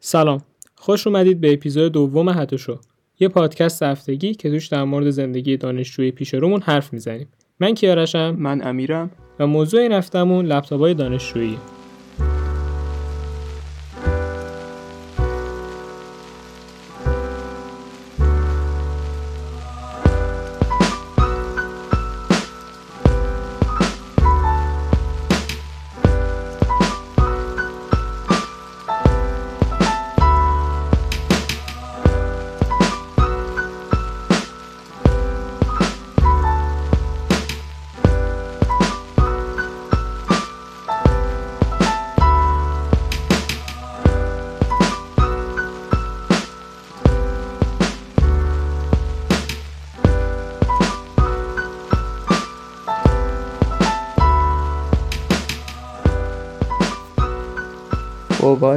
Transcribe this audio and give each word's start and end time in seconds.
سلام. 0.00 0.40
خوش 0.74 1.06
اومدید 1.06 1.40
به 1.40 1.52
اپیزود 1.52 1.92
دوم 1.92 2.28
هتوشو 2.28 2.78
یه 3.20 3.28
پادکست 3.28 3.82
هفتگی 3.82 4.34
که 4.34 4.50
توش 4.50 4.66
در 4.66 4.84
مورد 4.84 5.10
زندگی 5.10 5.56
دانشجوی 5.56 6.10
پیش 6.10 6.34
رومون 6.34 6.60
حرف 6.60 6.92
می‌زنیم. 6.92 7.28
من 7.60 7.74
کیارشم. 7.74 8.36
من 8.38 8.66
امیرم. 8.66 9.10
و 9.38 9.46
موضوع 9.46 9.80
این 9.80 9.92
هفتمون 9.92 10.46
لپتاپ 10.46 10.80
های 10.80 10.94
دانشجویی. 10.94 11.58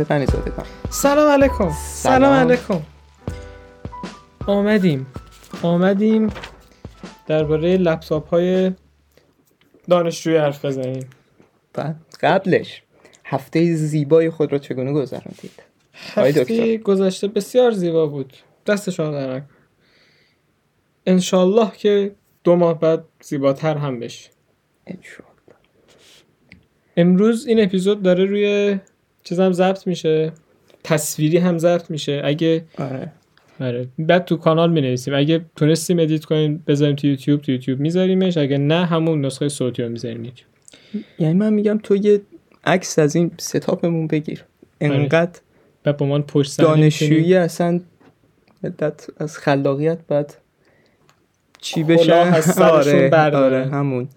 بابای 0.04 0.26
غنی 0.26 0.66
سلام 0.90 1.32
علیکم. 1.32 1.72
سلام 1.86 2.34
علیکم. 2.34 2.82
آمدیم. 4.48 5.06
آمدیم 5.64 6.30
درباره 7.28 7.78
لپتاپ 7.78 8.30
های 8.30 8.72
دانشجوی 9.90 10.38
حرف 10.38 10.66
بزنیم. 10.66 11.10
قبلش 12.22 12.84
هفته 13.26 13.76
زیبای 13.76 14.30
خود 14.30 14.52
را 14.52 14.58
چگونه 14.58 14.94
گذراندید؟ 14.94 15.64
آقای 16.18 16.32
هفته. 16.32 16.78
گذشته 16.78 17.28
بسیار 17.28 17.72
زیبا 17.72 18.08
بود. 18.08 18.34
دست 18.66 18.90
شما 18.90 19.12
در. 19.12 19.42
انشالله 21.06 21.72
که 21.72 22.16
دو 22.44 22.56
ماه 22.56 22.80
بعد 22.80 23.04
زیباتر 23.24 23.78
هم 23.78 24.00
بشه. 24.00 24.30
انشالله. 24.88 25.32
امروز 26.98 27.48
این 27.48 27.64
اپیزود 27.64 28.02
داره 28.02 28.26
روی 28.26 28.80
چیز 29.24 29.40
هم 29.40 29.54
ضبط 29.54 29.88
میشه. 29.88 30.32
تصویری 30.84 31.38
هم 31.38 31.58
ضبط 31.58 31.92
میشه. 31.92 32.22
اگه 32.24 32.64
آره. 32.78 33.12
آره. 33.60 33.88
بعد 34.00 34.26
تو 34.26 34.38
کانال 34.38 34.72
می 34.72 34.82
نویسیم 34.82 35.14
اگه 35.16 35.42
تونستیم 35.56 36.00
ادیت 36.00 36.26
کنیم 36.26 36.64
بذاریم 36.68 36.96
تو 36.96 37.08
یوتیوب 37.08 37.42
تو 37.42 37.52
یوتیوب 37.52 37.80
میذاریمش. 37.80 38.38
اگه 38.38 38.58
نه 38.58 38.86
همون 38.86 39.26
نسخه 39.26 39.50
صوتی 39.50 39.84
رو 39.84 39.90
می‌ذاریم 39.90 40.26
یوتیوب 40.26 40.50
یعنی 41.20 41.34
من 41.34 41.54
میگم 41.54 41.80
تو 41.84 41.96
یه 41.96 42.22
عکس 42.66 43.00
از 43.00 43.16
این 43.16 43.32
ستاپمون 43.38 44.08
بگیر. 44.08 44.44
انقدر 44.82 45.40
بعد 45.84 45.98
با 45.98 46.06
من 46.06 46.22
پشت 46.22 46.62
دانشجویی 46.62 47.36
اصلا 47.36 47.80
مدت 48.64 49.08
از 49.18 49.38
خلاقیت 49.38 49.98
بعد 50.08 50.38
چی 51.62 51.84
بشه؟ 51.84 52.14
آره. 52.62 53.10
آره 53.36 53.66
همون. 53.66 54.08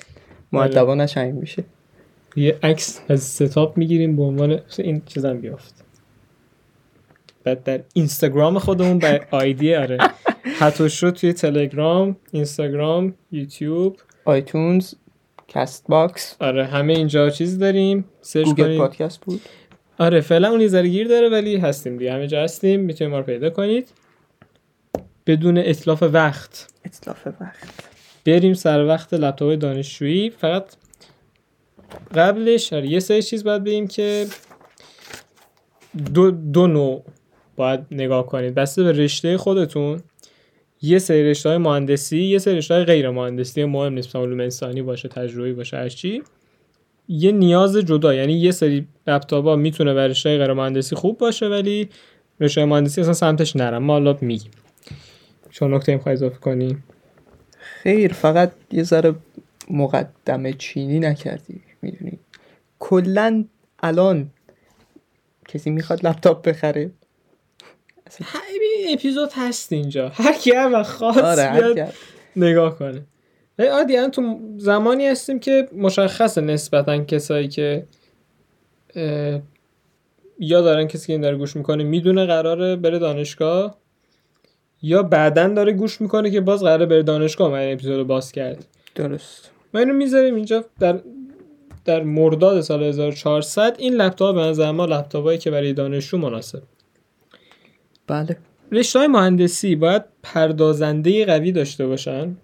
معدبانش 0.52 1.16
همین 1.16 1.34
میشه. 1.34 1.64
یه 2.36 2.58
عکس 2.62 3.00
از 3.08 3.22
ستاپ 3.22 3.78
می‌گیریم 3.78 4.16
به 4.16 4.22
عنوان 4.22 4.60
این 4.78 5.02
چیزم 5.06 5.38
بیافت. 5.38 5.84
بعد 7.44 7.62
در 7.62 7.80
اینستاگرام 7.94 8.58
خودمون 8.58 8.98
به 8.98 9.26
آیدی 9.30 9.74
آره. 9.74 9.98
حتی 10.60 10.90
شد 10.90 11.10
توی 11.10 11.32
تلگرام 11.32 12.16
اینستاگرام 12.32 13.14
یوتیوب. 13.32 13.96
آیتونز 14.24 14.94
کست 15.48 15.84
باکس 15.88 16.36
آره 16.40 16.66
همه 16.66 16.92
اینجا 16.92 17.30
چیز 17.30 17.58
داریم. 17.58 18.04
سرچ 18.20 18.44
گوگل 18.44 18.64
کنید 18.64 18.78
پادکست 18.78 19.20
بود. 19.20 19.40
آره 19.98 20.20
فعلا 20.20 20.50
اون 20.50 20.60
یه 20.60 20.82
گیر 20.82 21.08
داره 21.08 21.28
ولی 21.28 21.56
هستیم 21.56 21.96
دیگه. 21.96 22.12
همه 22.12 22.26
جا 22.26 22.42
هستیم. 22.42 22.80
می‌تونید 22.80 23.10
ما 23.12 23.18
رو 23.18 23.24
پیدا 23.24 23.50
کنید. 23.50 23.88
بدون 25.26 25.58
اطلاف 25.58 26.02
وقت. 26.02 26.68
اطلاف 26.84 27.26
وقت. 27.26 27.88
بریم 28.26 28.54
سر 28.54 28.84
وقت 28.84 29.14
لپتاپ 29.14 29.58
دانشجویی. 29.58 30.30
فقط 30.30 30.64
قبلش 32.14 32.72
آره 32.72 32.88
یه 32.88 33.00
سری 33.00 33.22
چیز 33.22 33.44
باید 33.44 33.64
بگیم 33.64 33.86
که 33.86 34.26
دو, 36.14 36.30
دو 36.30 36.66
نوع 36.66 37.04
باید 37.56 37.80
نگاه 37.90 38.26
کنید. 38.26 38.54
بسته 38.54 38.82
به 38.82 38.92
رشته 38.92 39.36
خودتون 39.36 40.00
یه 40.82 40.98
سری 40.98 41.30
رشته 41.30 41.48
های 41.48 41.58
مهندسی 41.58 42.18
یه 42.18 42.38
سری 42.38 42.56
رشته 42.56 42.74
های 42.74 42.84
غیر 42.84 43.10
مهندسی. 43.10 43.64
مهم 43.64 43.92
نیست 43.92 44.16
علوم 44.16 44.40
انسانی 44.40 44.82
باشه 44.82 45.08
تجربی 45.08 45.52
باشه 45.52 45.76
هر 45.76 45.88
چی. 45.88 46.22
یه 47.08 47.32
نیاز 47.32 47.76
جدا 47.76 48.14
یعنی 48.14 48.32
یه 48.32 48.50
سری 48.50 48.86
لپتاپ 49.06 49.44
ها 49.44 49.56
می‌تونه 49.56 49.94
برای 49.94 50.08
رشته 50.08 50.38
غیر 50.38 50.52
مهندسی 50.52 50.96
خوب 50.96 51.18
باشه 51.18 51.46
ولی 51.46 51.88
رشته 52.40 52.64
مهندسی 52.64 53.00
اصلا 53.00 53.12
سمتش 53.12 53.56
نرم. 53.56 53.82
ما 53.82 53.92
حالا 53.92 54.16
میگیم. 54.20 54.50
چون 55.50 55.74
نکته 55.74 55.94
می‌خوای 55.94 56.12
اضافه 56.12 56.38
کنی؟ 56.38 56.76
خیر 57.58 58.12
فقط 58.12 58.52
یه 58.72 58.82
ذره 58.82 59.14
مقدمه 59.70 60.52
چینی 60.52 60.98
نکردی. 60.98 61.60
می‌دونی. 61.84 62.18
کلا 62.78 63.44
الان 63.82 64.30
کسی 65.48 65.70
می‌خواد 65.70 66.06
لپتاپ 66.06 66.48
بخره. 66.48 66.90
ببین 68.20 68.94
اپیزود 68.94 69.30
هست 69.34 69.72
اینجا. 69.72 70.08
هر 70.08 70.32
کی 70.32 70.50
وقت 70.52 70.90
خواست 70.90 71.18
آره 71.18 71.92
نگاه 72.36 72.78
کنه. 72.78 73.02
ولی 73.58 73.68
عادی 73.68 73.96
الان 73.96 74.10
تو 74.10 74.40
زمانی 74.56 75.06
هستیم 75.06 75.38
که 75.38 75.68
مشخصه 75.72 76.40
نسبتا 76.40 77.04
کسایی 77.04 77.48
که 77.48 77.86
یا 80.38 80.60
دارن 80.60 80.86
کسی 80.86 81.06
که 81.06 81.12
این 81.12 81.22
داره 81.22 81.36
گوش 81.36 81.56
می‌کنه 81.56 81.84
می‌دونه 81.84 82.26
قراره 82.26 82.76
بره 82.76 82.98
دانشگاه 82.98 83.78
یا 84.82 85.02
بعدا 85.02 85.48
داره 85.48 85.72
گوش 85.72 86.00
می‌کنه 86.00 86.30
که 86.30 86.40
باز 86.40 86.62
قراره 86.62 86.86
بره 86.86 87.02
دانشگاه. 87.02 87.50
من 87.50 87.58
این 87.58 87.72
اپیزود 87.72 87.96
رو 87.96 88.04
باز 88.04 88.32
کرد. 88.32 88.66
درست. 88.94 89.50
ما 89.74 89.80
اینو 89.80 89.92
می‌ذاریم 89.92 90.34
اینجا 90.34 90.64
در 90.80 91.00
در 91.84 92.02
مرداد 92.02 92.60
سال 92.60 92.82
1400 92.82 93.76
این 93.78 93.94
لپتاپ 93.94 94.34
به 94.34 94.40
نظر 94.40 94.70
ما 94.70 94.84
لپتاپایی 94.84 95.38
که 95.38 95.50
برای 95.50 95.72
دانشجو 95.72 96.18
مناسب. 96.18 96.62
بله. 98.06 98.36
رشته 98.72 98.98
های 98.98 99.08
مهندسی 99.08 99.76
باید 99.76 100.02
پردازنده 100.22 101.24
قوی 101.24 101.52
داشته 101.52 101.86
باشن 101.86 102.36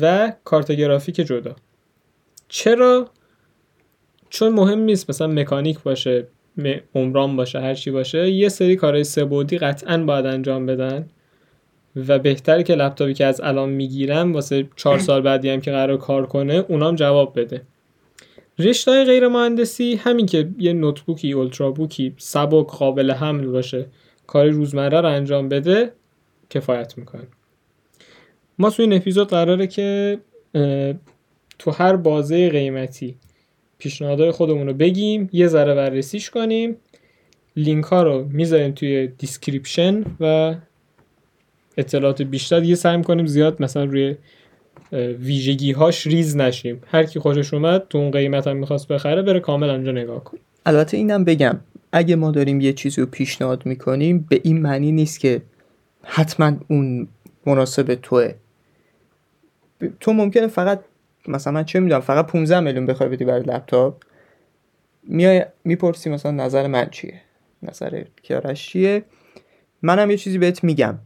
و 0.00 0.32
کارت 0.44 0.72
گرافیک 0.72 1.14
جدا. 1.14 1.56
چرا؟ 2.48 3.08
چون 4.28 4.52
مهم 4.52 4.78
نیست 4.78 5.10
مثلا 5.10 5.26
مکانیک 5.26 5.78
باشه 5.78 6.26
عمران 6.94 7.36
باشه 7.36 7.60
هر 7.60 7.74
چی 7.74 7.90
باشه 7.90 8.30
یه 8.30 8.48
سری 8.48 8.76
کارهای 8.76 9.04
سبودی 9.04 9.58
قطعا 9.58 9.98
باید 9.98 10.26
انجام 10.26 10.66
بدن 10.66 11.08
و 11.96 12.18
بهتره 12.18 12.62
که 12.62 12.74
لپتاپی 12.74 13.14
که 13.14 13.24
از 13.24 13.40
الان 13.40 13.68
می‌گیرم 13.68 14.32
واسه 14.32 14.68
چهار 14.76 14.98
سال 15.08 15.20
بعدی 15.20 15.50
هم 15.50 15.60
که 15.60 15.70
قرار 15.70 15.96
کار 15.96 16.26
کنه 16.26 16.64
اونام 16.68 16.94
جواب 16.94 17.40
بده. 17.40 17.62
رشته 18.58 19.04
غیر 19.04 19.28
مهندسی 19.28 19.94
همین 19.94 20.26
که 20.26 20.48
یه 20.58 20.72
نوتبوکی 20.72 21.32
اولترا 21.32 21.70
بوکی 21.70 22.14
سبک 22.18 22.66
قابل 22.66 23.10
حمل 23.10 23.46
باشه 23.46 23.86
کار 24.26 24.48
روزمره 24.48 25.00
رو 25.00 25.08
انجام 25.08 25.48
بده 25.48 25.92
کفایت 26.50 26.98
می‌کنه. 26.98 27.26
ما 28.58 28.70
تو 28.70 28.82
این 28.82 28.92
اپیزود 28.92 29.28
قراره 29.28 29.66
که 29.66 30.18
تو 31.58 31.70
هر 31.70 31.96
بازه 31.96 32.48
قیمتی 32.48 33.16
پیشنهادهای 33.78 34.30
خودمون 34.30 34.66
رو 34.66 34.74
بگیم 34.74 35.28
یه 35.32 35.46
ذره 35.46 35.74
بررسیش 35.74 36.30
کنیم. 36.30 36.76
لینک 37.56 37.84
ها 37.84 38.02
رو 38.02 38.24
می‌ذاریم 38.24 38.72
توی 38.72 39.06
description 39.06 40.04
و 40.20 40.54
اطلاعات 41.76 42.22
بیشتر 42.22 42.62
یه 42.62 42.74
سعی 42.74 43.02
کنیم 43.02 43.26
زیاد 43.26 43.62
مثلا 43.62 43.84
روی 43.84 44.16
ویژگی 44.92 45.72
هاش 45.72 46.06
ریز 46.06 46.36
نشیم. 46.36 46.82
هر 46.86 47.04
کی 47.04 47.18
خوشش 47.18 47.54
اومد 47.54 47.88
تو 47.88 47.98
اون 47.98 48.10
قیمت 48.10 48.46
هم 48.46 48.56
می‌خواست 48.56 48.88
بخره 48.88 49.22
بره 49.22 49.40
کامل 49.40 49.70
انجا 49.70 49.92
نگاه 49.92 50.24
کن. 50.24 50.38
البته 50.66 50.96
اینم 50.96 51.24
بگم 51.24 51.60
اگه 51.92 52.16
ما 52.16 52.30
داریم 52.30 52.60
یه 52.60 52.72
چیزی 52.72 53.00
رو 53.00 53.06
پیشنهاد 53.06 53.66
می‌کنیم 53.66 54.26
به 54.28 54.40
این 54.44 54.62
معنی 54.62 54.92
نیست 54.92 55.20
که 55.20 55.42
حتما 56.02 56.52
اون 56.68 57.08
مناسب 57.46 57.94
توه. 57.94 58.34
تو 60.00 60.12
ممکنه 60.12 60.46
فقط 60.46 60.80
مثلا 61.28 61.52
من 61.52 61.64
چه 61.64 61.80
می‌دونم 61.80 62.00
فقط 62.00 62.26
15 62.26 62.60
میلیون 62.60 62.86
بخوای 62.86 63.08
بدی 63.08 63.24
برای 63.24 63.42
لپتاپ 63.42 64.02
میای 65.02 65.44
می‌پرسی 65.64 66.10
مثلا 66.10 66.32
نظر 66.32 66.66
من 66.66 66.88
چیه؟ 66.90 67.20
نظر 67.62 68.04
کیارش 68.22 68.68
چیه؟ 68.68 69.04
منم 69.82 70.10
یه 70.10 70.16
چیزی 70.16 70.38
بهت 70.38 70.64
میگم. 70.64 70.98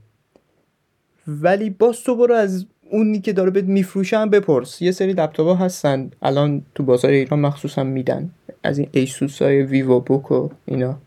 ولی 1.26 1.70
باز 1.70 2.04
تو 2.04 2.16
برو 2.16 2.34
از 2.34 2.66
اونی 2.90 3.20
که 3.20 3.32
داره 3.32 3.50
بهت 3.50 3.64
میفروشه 3.64 4.18
هم 4.18 4.30
بپرس. 4.30 4.82
یه 4.82 4.90
سری 4.90 5.12
لپتاپ 5.12 5.46
ها 5.46 5.54
هستن. 5.54 6.10
الان 6.22 6.62
تو 6.74 6.82
بازار 6.82 7.10
ایران 7.10 7.40
مخصوصا 7.40 7.84
میدن. 7.84 8.30
از 8.62 8.78
این 8.78 8.88
ایسوس 8.92 9.42
های 9.42 9.62
ویوو 9.62 10.00
بوک 10.00 10.30
و 10.32 10.48
اینا. 10.64 10.98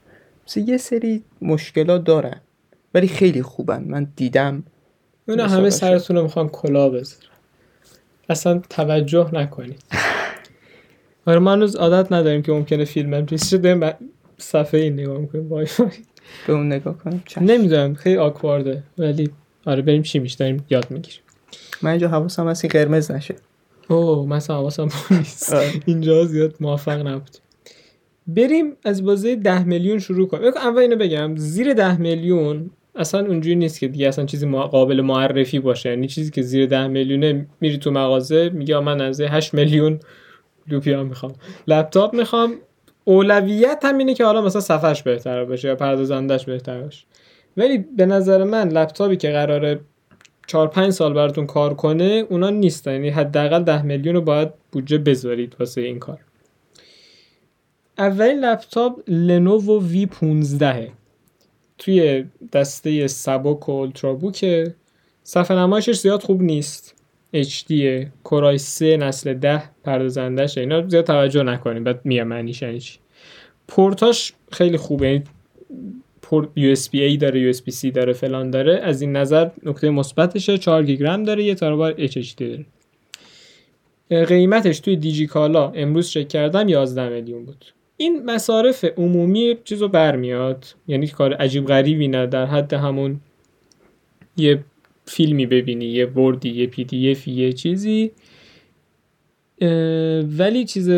مثلا 0.47 0.63
یه 0.63 0.77
سری 0.77 1.24
مشکلات 1.41 2.03
دارن. 2.03 2.41
ولی 2.94 3.07
خیلی 3.07 3.41
خوبن. 3.41 3.83
من 3.83 4.07
دیدم. 4.15 4.63
اونا 5.27 5.45
مثلا 5.45 5.57
همه. 5.57 5.69
سرتون 5.69 6.15
رو 6.15 6.24
می‌خوان 6.24 6.50
کلا 6.50 6.89
بذارن 6.89 7.24
اصلا 8.29 8.62
توجه 8.69 9.29
نکنید. 9.33 9.83
آره 11.27 11.39
ما 11.39 11.51
هنوز 11.53 11.75
عادت 11.75 12.12
نداریم 12.12 12.41
که 12.41 12.51
ممکنه 12.51 12.86
فیلم 12.86 13.13
ریس 13.15 13.50
شده 13.50 13.75
ب- 13.75 13.97
صفحه 14.38 14.79
این 14.79 14.94
نگاه 14.94 15.18
می‌کنیم؟ 15.18 15.50
وای 15.50 15.68
به 16.47 16.53
اون 16.53 16.68
نگاه 16.68 16.97
کنم 16.97 17.24
چشم. 17.25 17.44
نمی‌دونم 17.44 17.94
خیلی 17.94 18.18
آکوارده 18.18 18.83
ولی 18.97 19.29
آره 19.65 19.81
بریم 19.81 20.01
چی 20.01 20.19
میش 20.19 20.33
داریم 20.33 20.65
یاد 20.69 20.91
می‌گیریم. 20.91 21.19
من 21.81 21.89
اینجا 21.89 22.07
حواسم 22.07 22.47
هست 22.47 22.65
این 22.65 22.71
قرمز 22.71 23.11
نشه. 23.11 23.35
اوه 23.88 24.27
مثلا 24.27 24.55
حواسم 24.55 24.88
نیست. 25.11 25.55
اینجا 25.85 26.25
زیاد 26.25 26.55
موفق 26.59 27.07
نبود. 27.07 27.38
بریم 28.27 28.73
از 28.83 29.03
بازه 29.03 29.35
ده 29.35 29.63
میلیون 29.63 30.00
شروع 30.00 30.27
کنیم. 30.27 30.44
اول 30.55 30.77
اینو 30.81 30.95
بگم 30.95 31.35
زیر 31.35 31.73
ده 31.73 31.97
میلیون 31.97 32.69
اصلا 32.95 33.25
اونجوری 33.25 33.55
نیست 33.55 33.79
که 33.79 33.88
دیگه 33.88 34.07
اصلا 34.07 34.25
چیزی 34.25 34.51
قابل 34.51 35.01
معرفی 35.01 35.59
باشه. 35.59 35.89
یعنی 35.89 36.07
چیزی 36.07 36.31
که 36.31 36.41
زیر 36.41 36.65
ده 36.65 36.88
میلیونه 36.88 37.47
میری 37.61 37.77
تو 37.77 37.91
مغازه 37.91 38.50
میگه 38.50 38.79
من 38.79 39.01
از 39.01 39.21
8 39.21 39.53
میلیون 39.53 40.00
لوپیا 40.67 41.03
می‌خوام. 41.03 41.33
لپتاپ 41.67 42.13
می‌خوام. 42.13 42.53
اولویت 43.05 43.79
هم 43.83 43.97
اینه 43.97 44.13
که 44.13 44.25
حالا 44.25 44.41
مثلا 44.41 44.61
صفحش 44.61 45.03
بهتر 45.03 45.45
باشه 45.45 45.67
یا 45.67 45.75
پردازندش 45.75 46.45
بهتر 46.45 46.81
باشه. 46.81 47.05
ولی 47.57 47.77
به 47.77 48.05
نظر 48.05 48.44
من 48.44 48.69
لپتاپی 48.69 49.17
که 49.17 49.31
قراره 49.31 49.79
4 50.47 50.67
5 50.67 50.89
سال 50.91 51.13
براتون 51.13 51.45
کار 51.45 51.73
کنه 51.73 52.25
اونا 52.29 52.49
نیستن. 52.49 52.91
یعنی 52.91 53.09
حداقل 53.09 53.63
10 53.63 53.81
میلیون 53.81 54.15
رو 54.15 54.21
باید 54.21 54.49
بودجه 54.71 54.97
بذارید 54.97 55.55
واسه 55.59 55.81
این 55.81 55.99
کار. 55.99 56.19
اولین 57.97 58.39
لپتاپ 58.39 58.99
لنوو 59.07 59.83
وی 59.83 60.05
15 60.05 60.91
توی 61.77 62.25
دسته 62.53 63.07
سبک 63.07 63.69
و 63.69 63.71
اولترا 63.71 64.13
بوکه 64.13 64.75
صفحه 65.23 65.57
نمایشش 65.57 65.99
زیاد 65.99 66.23
خوب 66.23 66.41
نیست. 66.41 66.95
HD 67.35 67.73
کورای 68.23 68.57
3 68.57 68.97
نسل 68.97 69.33
10 69.33 69.63
پردازندش 69.83 70.57
اینا 70.57 70.87
زیاد 70.87 71.05
توجه 71.05 71.43
نکنید. 71.43 71.83
بعد 71.83 72.01
میگم 72.03 72.23
معنیش 72.23 72.61
یعنی 72.61 72.79
چی. 72.79 72.99
پورتاش 73.67 74.33
خیلی 74.51 74.77
خوبه. 74.77 75.23
پورت 76.33 76.50
USB 76.57 76.94
A 76.94 77.18
داره 77.18 77.51
USB 77.51 77.74
C 77.74 77.91
داره 77.91 78.13
فلان 78.13 78.51
داره. 78.51 78.80
از 78.83 79.01
این 79.01 79.15
نظر 79.15 79.50
نکته 79.63 79.89
مثبتشه. 79.89 80.57
4 80.57 80.83
گیگ 80.83 81.03
رم 81.03 81.24
داره 81.24 81.44
یه 81.44 81.56
ترابایت 81.56 82.12
HDD 82.12 82.44
داره. 84.09 84.25
قیمتش 84.25 84.80
توی 84.80 84.95
دیجی 84.95 85.27
کالا 85.27 85.69
امروز 85.69 86.09
چک 86.09 86.27
کردم 86.27 86.69
11 86.69 87.09
میلیون 87.09 87.45
بود. 87.45 87.65
این 87.97 88.25
مصارف 88.25 88.85
عمومی 88.97 89.57
چیزو 89.63 89.88
برمیاد. 89.88 90.65
یعنی 90.88 91.07
کار 91.07 91.33
عجیب 91.33 91.65
غریبی 91.65 92.07
نه 92.07 92.27
در 92.27 92.45
حد 92.45 92.74
همون 92.74 93.19
یه 94.38 94.63
فیلمی 95.06 95.45
ببینی 95.45 95.86
یه 95.86 96.06
وردی 96.06 96.50
یه 96.50 96.68
پی 96.68 96.83
دی 96.83 97.12
افی 97.12 97.31
یه 97.31 97.53
چیزی. 97.53 98.12
ولی 100.38 100.65
چیز 100.65 100.89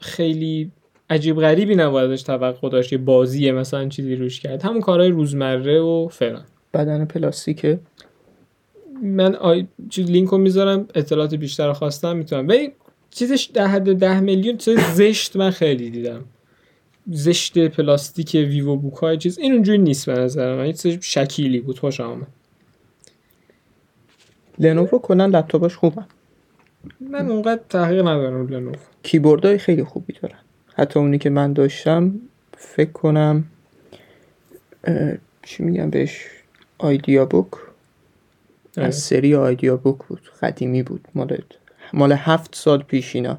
خیلی 0.00 0.70
عجیب 1.10 1.40
غریبی 1.40 1.74
نباید 1.74 2.10
ازش 2.10 2.22
توقع 2.22 2.68
داشت 2.68 2.92
یه 2.92 2.98
بازیه 2.98 3.52
مثلا 3.52 3.88
چیزی 3.88 4.16
روش 4.16 4.40
کرد. 4.40 4.62
همون 4.62 4.80
کارهای 4.80 5.08
روزمره 5.08 5.80
و 5.80 6.08
فلان. 6.08 6.44
بدن 6.74 7.04
پلاستیکه. 7.04 7.80
من 9.02 9.34
آی... 9.34 9.66
چیز 9.90 10.10
لینک 10.10 10.28
رو 10.28 10.38
می‌ذارم 10.38 10.88
اطلاعات 10.94 11.34
بیشتر 11.34 11.66
رو 11.66 11.72
خواستم 11.72 12.16
می‌تونم. 12.16 12.48
ولی 12.48 12.72
چیزش 13.10 13.50
در 13.54 13.66
حد 13.66 13.94
ده 13.94 14.20
میلیون 14.20 14.56
چیز 14.56 14.78
زشت 14.78 15.36
من 15.36 15.50
خیلی 15.50 15.90
دیدم. 15.90 16.24
زشت 17.10 17.58
پلاستیک 17.58 18.34
ویوو 18.34 18.76
بوک 18.76 18.94
های 18.94 19.16
چیز 19.16 19.38
این 19.38 19.52
اونجوری 19.52 19.78
نیست 19.78 20.10
به 20.10 20.18
نظر 20.18 20.56
من 20.56 20.72
چیز 20.72 20.98
شکیلی 21.00 21.60
بود 21.60 21.78
خوش 21.78 22.00
آمد. 22.00 22.26
لنوو 24.58 24.98
کلا 24.98 25.26
لپتاپاش 25.26 25.76
خوبن 25.76 26.06
من 27.00 27.30
اونقدر 27.30 27.60
تحقیق 27.68 28.00
ندارم 28.00 28.48
لنوو 28.48 28.74
کیبوردهای 29.02 29.58
خیلی 29.58 29.84
خوبی 29.84 30.12
دارن. 30.22 30.38
حتی 30.80 30.98
اونی 30.98 31.18
که 31.18 31.30
من 31.30 31.52
داشتم 31.52 32.14
فکر 32.56 32.92
کنم 32.92 33.44
چی 35.42 35.62
میگم 35.62 35.90
بهش؟ 35.90 36.26
IdeaBook 36.78 37.46
آره. 38.76 38.86
از 38.86 38.98
سری 38.98 39.34
IdeaBook 39.34 39.98
بود 40.08 40.20
قدیمی 40.42 40.82
بود. 40.82 41.08
مال 41.14 41.38
مال 41.92 42.12
هفت 42.12 42.54
سال 42.54 42.82
پیش 42.82 43.16
اینا. 43.16 43.38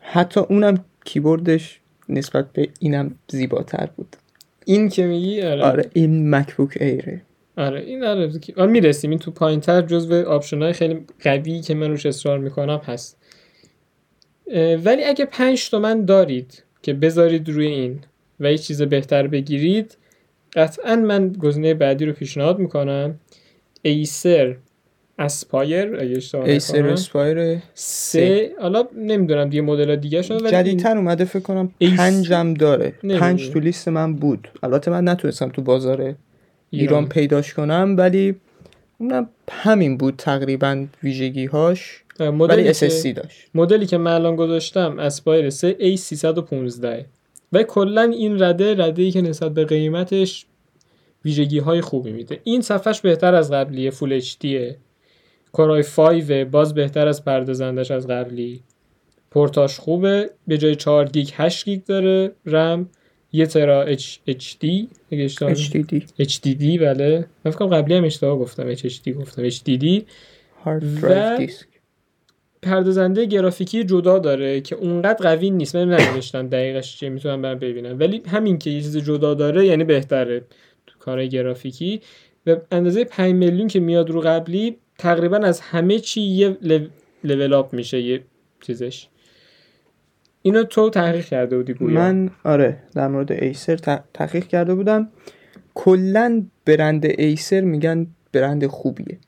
حتی 0.00 0.40
اونم 0.40 0.84
کیبوردش 1.04 1.80
نسبت 2.08 2.52
به 2.52 2.68
اینم 2.78 3.14
زیباتر 3.28 3.88
بود. 3.96 4.16
این 4.64 4.88
که 4.88 5.06
میگی؟ 5.06 5.42
آره. 5.42 5.62
آره 5.62 5.90
این 5.92 6.34
MacBook 6.34 6.78
Air 6.80 7.05
ه. 7.05 7.22
آره 7.56 7.80
این 7.80 8.04
آره. 8.04 8.30
آره 8.56 8.72
می‌رسیم. 8.72 9.10
این 9.10 9.18
تو 9.18 9.30
پایین 9.30 9.60
تر 9.60 9.82
جزو 9.82 10.14
option 10.14 10.62
های 10.62 10.72
خیلی 10.72 11.06
قوی 11.20 11.60
که 11.60 11.74
من 11.74 11.90
روش 11.90 12.06
اصرار 12.06 12.38
می‌کنم 12.38 12.80
هست. 12.84 13.23
ولی 14.84 15.04
اگه 15.04 15.24
پنج 15.24 15.70
تومن 15.70 16.04
دارید 16.04 16.62
که 16.82 16.92
بذارید 16.92 17.48
روی 17.48 17.66
این 17.66 17.98
و 18.40 18.50
یه 18.52 18.58
چیز 18.58 18.82
بهتر 18.82 19.26
بگیرید 19.26 19.96
قطعا 20.54 20.96
من 20.96 21.32
گزینه 21.32 21.74
بعدی 21.74 22.04
رو 22.06 22.12
پیشنهاد 22.12 22.58
می‌کنم. 22.58 23.14
Acer 23.82 24.56
Aspire 25.18 25.96
اگه 26.00 26.16
اشتباه 26.16 26.44
Acer 26.48 26.86
Aspire 26.86 27.58
سه 27.74 28.52
حالا 28.60 28.84
نمی‌دونم 28.96 29.48
دیگه 29.48 29.62
مدل 29.62 29.96
دیگه 29.96 30.22
شد 30.22 30.34
ولی 30.42 30.44
این- 30.56 30.64
جدیدتر 30.64 30.96
اومده 30.96 31.24
فکر 31.24 31.42
کنم 31.42 31.70
ایس- 31.78 31.96
پنجم 31.96 32.54
داره. 32.54 32.92
نمی‌دونم. 33.02 33.20
پنج 33.20 33.50
تو 33.50 33.60
لیست 33.60 33.88
من 33.88 34.14
بود. 34.14 34.48
البته 34.62 34.90
من 34.90 35.08
نتونستم 35.08 35.48
تو 35.48 35.62
بازار 35.62 36.14
ایران 36.70 37.08
پیداش 37.08 37.54
کنم 37.54 37.94
ولی 37.98 38.34
اونم 38.98 39.28
همین 39.50 39.96
بود 39.96 40.14
تقریبا 40.18 40.84
ویژگی 41.02 41.46
هاش 41.46 42.03
ولی 42.20 42.72
که- 42.72 42.72
SSC 42.72 43.06
داشت. 43.16 43.48
مدلی 43.54 43.86
که 43.86 43.98
من 43.98 44.12
الان 44.12 44.36
گذاشتم 44.36 44.98
Aspire 44.98 45.50
3 45.50 45.76
A315 45.80 47.04
و 47.52 47.62
کلا 47.62 48.02
این 48.02 48.42
رده 48.42 48.74
رده 48.74 49.02
ای 49.02 49.10
که 49.10 49.22
نسبت 49.22 49.54
به 49.54 49.64
قیمتش 49.64 50.46
ویژگی 51.24 51.58
های 51.58 51.80
خوبی 51.80 52.12
میده. 52.12 52.40
این 52.44 52.62
صفحش 52.62 53.00
بهتر 53.00 53.34
از 53.34 53.50
قبلیه 53.52 53.90
Full 53.90 54.12
HD 54.12 54.34
ه 54.40 54.76
Core 55.52 55.76
i 55.76 55.82
5 55.96 56.32
باز 56.44 56.74
بهتر 56.74 57.08
از 57.08 57.24
پردازندش 57.24 57.90
از 57.90 58.06
قبلی. 58.06 58.62
پورتاش 59.30 59.78
خوبه. 59.78 60.30
به 60.46 60.58
جای 60.58 60.76
4 60.76 61.04
گیگ 61.08 61.28
8 61.32 61.64
گیگ 61.64 61.84
داره 61.84 62.32
رم. 62.46 62.88
یه 63.32 63.46
ترا 63.46 63.94
HD 63.96 64.64
اگه 65.12 65.24
اشتباه 65.24 65.50
نکنم. 65.52 65.82
HDD 66.18 66.22
HDD 66.24 66.78
بله. 66.80 67.26
من 67.44 67.50
فکر 67.52 67.58
کنم 67.58 67.68
قبلی 67.76 67.94
هم 67.94 68.04
اشتباه 68.04 68.38
گفتم. 68.38 68.74
HDD 68.74 69.08
گفتم. 69.08 69.50
HDD 69.50 70.02
هارد 70.64 70.84
و- 70.84 71.00
drive 71.00 71.36
disk 71.38 71.66
پردازنده 72.64 73.24
گرافیکی 73.24 73.84
جدا 73.84 74.18
داره 74.18 74.60
که 74.60 74.76
اونقدر 74.76 75.22
قوی 75.22 75.50
نیست. 75.50 75.76
من 75.76 75.88
ننوشتم 75.88 76.48
دقیقش 76.48 76.96
چیه 76.96 77.08
می‌تونم 77.08 77.42
برم 77.42 77.58
ببینم. 77.58 77.98
ولی 77.98 78.22
همین 78.26 78.58
که 78.58 78.70
یه 78.70 78.80
چیز 78.82 78.96
جدا 78.96 79.34
داره 79.34 79.66
یعنی 79.66 79.84
بهتره 79.84 80.40
تو 80.86 80.98
کارهای 80.98 81.28
گرافیکی. 81.28 82.00
و 82.46 82.56
اندازه 82.72 83.04
5 83.04 83.34
میلیون 83.34 83.68
که 83.68 83.80
میاد 83.80 84.10
رو 84.10 84.20
قبلی 84.20 84.76
تقریبا 84.98 85.36
از 85.36 85.60
همه 85.60 85.98
چی 85.98 86.20
یه 86.20 86.56
le- 86.62 86.86
level 87.24 87.52
up 87.52 87.72
میشه 87.74 88.00
یه 88.00 88.20
چیزش. 88.60 89.08
اینو 90.42 90.62
تو 90.64 90.90
تحقیق 90.90 91.24
کرده 91.24 91.56
بودی 91.56 91.74
گویا؟ 91.74 91.94
من 92.00 92.30
آره 92.44 92.76
در 92.94 93.08
مورد 93.08 93.32
ایسر 93.32 93.76
تحقیق 94.14 94.46
کرده 94.46 94.74
بودم. 94.74 95.08
کلا 95.74 96.42
برند 96.66 97.04
ایسر 97.06 97.60
میگن 97.60 98.06
برند 98.32 98.66
خوبیه. 98.66 99.18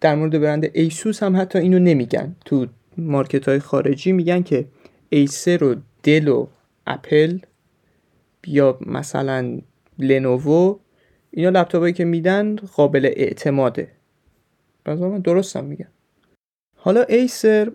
در 0.00 0.14
مورد 0.14 0.40
برند 0.40 0.70
ایسوس 0.72 1.22
هم 1.22 1.36
حتی 1.40 1.58
اینو 1.58 1.78
نمیگن 1.78 2.36
تو 2.44 2.66
market 2.96 3.48
های 3.48 3.58
خارجی 3.58 4.12
میگن 4.12 4.42
که 4.42 4.64
ایسر 5.08 5.64
و 5.64 5.74
دل 6.02 6.28
و 6.28 6.46
اپل 6.86 7.38
یا 8.46 8.78
مثلا 8.86 9.60
لنوو 9.98 10.78
اینا 11.30 11.60
لپتاپایی 11.60 11.92
که 11.92 12.04
میدن 12.04 12.56
قابل 12.56 13.10
اعتماده. 13.16 13.88
پس 14.84 14.98
من 14.98 15.20
درستم 15.20 15.64
میگم. 15.64 15.88
حالا 16.76 17.02
ایسر 17.02 17.72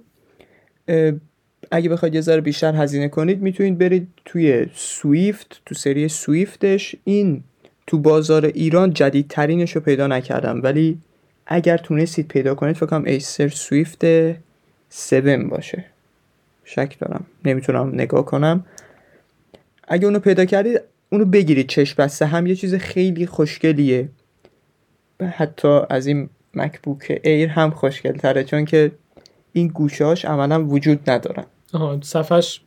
اگه 1.71 1.89
بخواید 1.89 2.15
یه 2.15 2.21
ذره 2.21 2.41
بیشتر 2.41 2.75
هزینه 2.75 3.07
کنید 3.07 3.41
می‌تونید 3.41 3.77
برید 3.77 4.07
توی 4.25 4.65
Swift 4.73 5.61
تو 5.65 5.75
سری 5.75 6.07
Swift 6.07 6.62
ش. 6.62 6.95
این 7.03 7.43
تو 7.87 7.99
بازار 7.99 8.45
ایران 8.45 8.93
جدیدترینش 8.93 9.71
رو 9.71 9.81
پیدا 9.81 10.07
نکردم 10.07 10.63
ولی 10.63 10.97
اگر 11.47 11.77
تونستید 11.77 12.27
پیدا 12.27 12.55
کنید 12.55 12.75
فکر 12.75 12.85
کنم 12.85 13.03
ایسر 13.05 13.47
سویفت 13.47 14.05
7 14.91 15.49
باشه. 15.49 15.85
شک 16.63 16.99
دارم. 16.99 17.25
نمی‌تونم 17.45 17.91
نگاه 17.93 18.25
کنم. 18.25 18.65
اگه 19.87 20.05
اونو 20.05 20.19
پیدا 20.19 20.45
کردید 20.45 20.81
اونو 21.11 21.25
بگیرید 21.25 21.67
چشم 21.67 22.03
بسته 22.03 22.25
هم 22.25 22.47
یه 22.47 22.55
چیز 22.55 22.75
خیلی 22.75 23.25
خوشگلیه. 23.25 24.09
حتی 25.21 25.79
از 25.89 26.07
این 26.07 26.29
مکبوک 26.53 27.19
ایر 27.23 27.49
هم 27.49 27.71
خوشگل 27.71 28.17
تره 28.17 28.43
چون 28.43 28.65
که 28.65 28.91
این 29.53 29.67
گوشه 29.67 30.05
هاش 30.05 30.25
عملا 30.25 30.65
وجود 30.65 31.09
ندارن. 31.09 31.45
آها 31.73 31.99
صفحش 32.01 32.61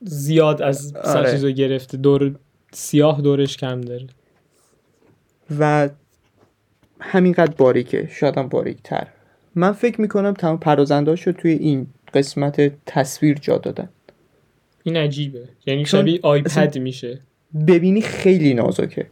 زیاد 0.00 0.62
از 0.62 0.92
سر 1.04 1.18
آره. 1.18 1.30
چیزو 1.30 1.50
گرفته. 1.50 1.96
دور 1.96 2.34
سیاه 2.72 3.20
دورش 3.20 3.56
کم 3.56 3.80
داره. 3.80 4.06
و 5.58 5.88
همینقدر 7.00 7.54
باریکه. 7.54 8.08
شاید 8.12 8.38
هم 8.38 8.48
باریک 8.48 8.82
تر 8.82 9.08
من 9.58 9.72
فکر 9.72 10.00
می‌کنم 10.00 10.34
تمام 10.34 10.58
پردازندهاشو 10.58 11.32
توی 11.32 11.52
این 11.52 11.86
قسمت 12.14 12.72
تصویر 12.86 13.38
جا 13.38 13.58
دادن. 13.58 13.88
این 14.82 14.96
عجیبه. 14.96 15.48
یعنی 15.66 15.86
شبیه 15.86 16.20
آیپد 16.22 16.78
میشه. 16.78 17.20
ببینی 17.66 18.00
خیلی 18.00 18.54
نازکه. 18.54 19.06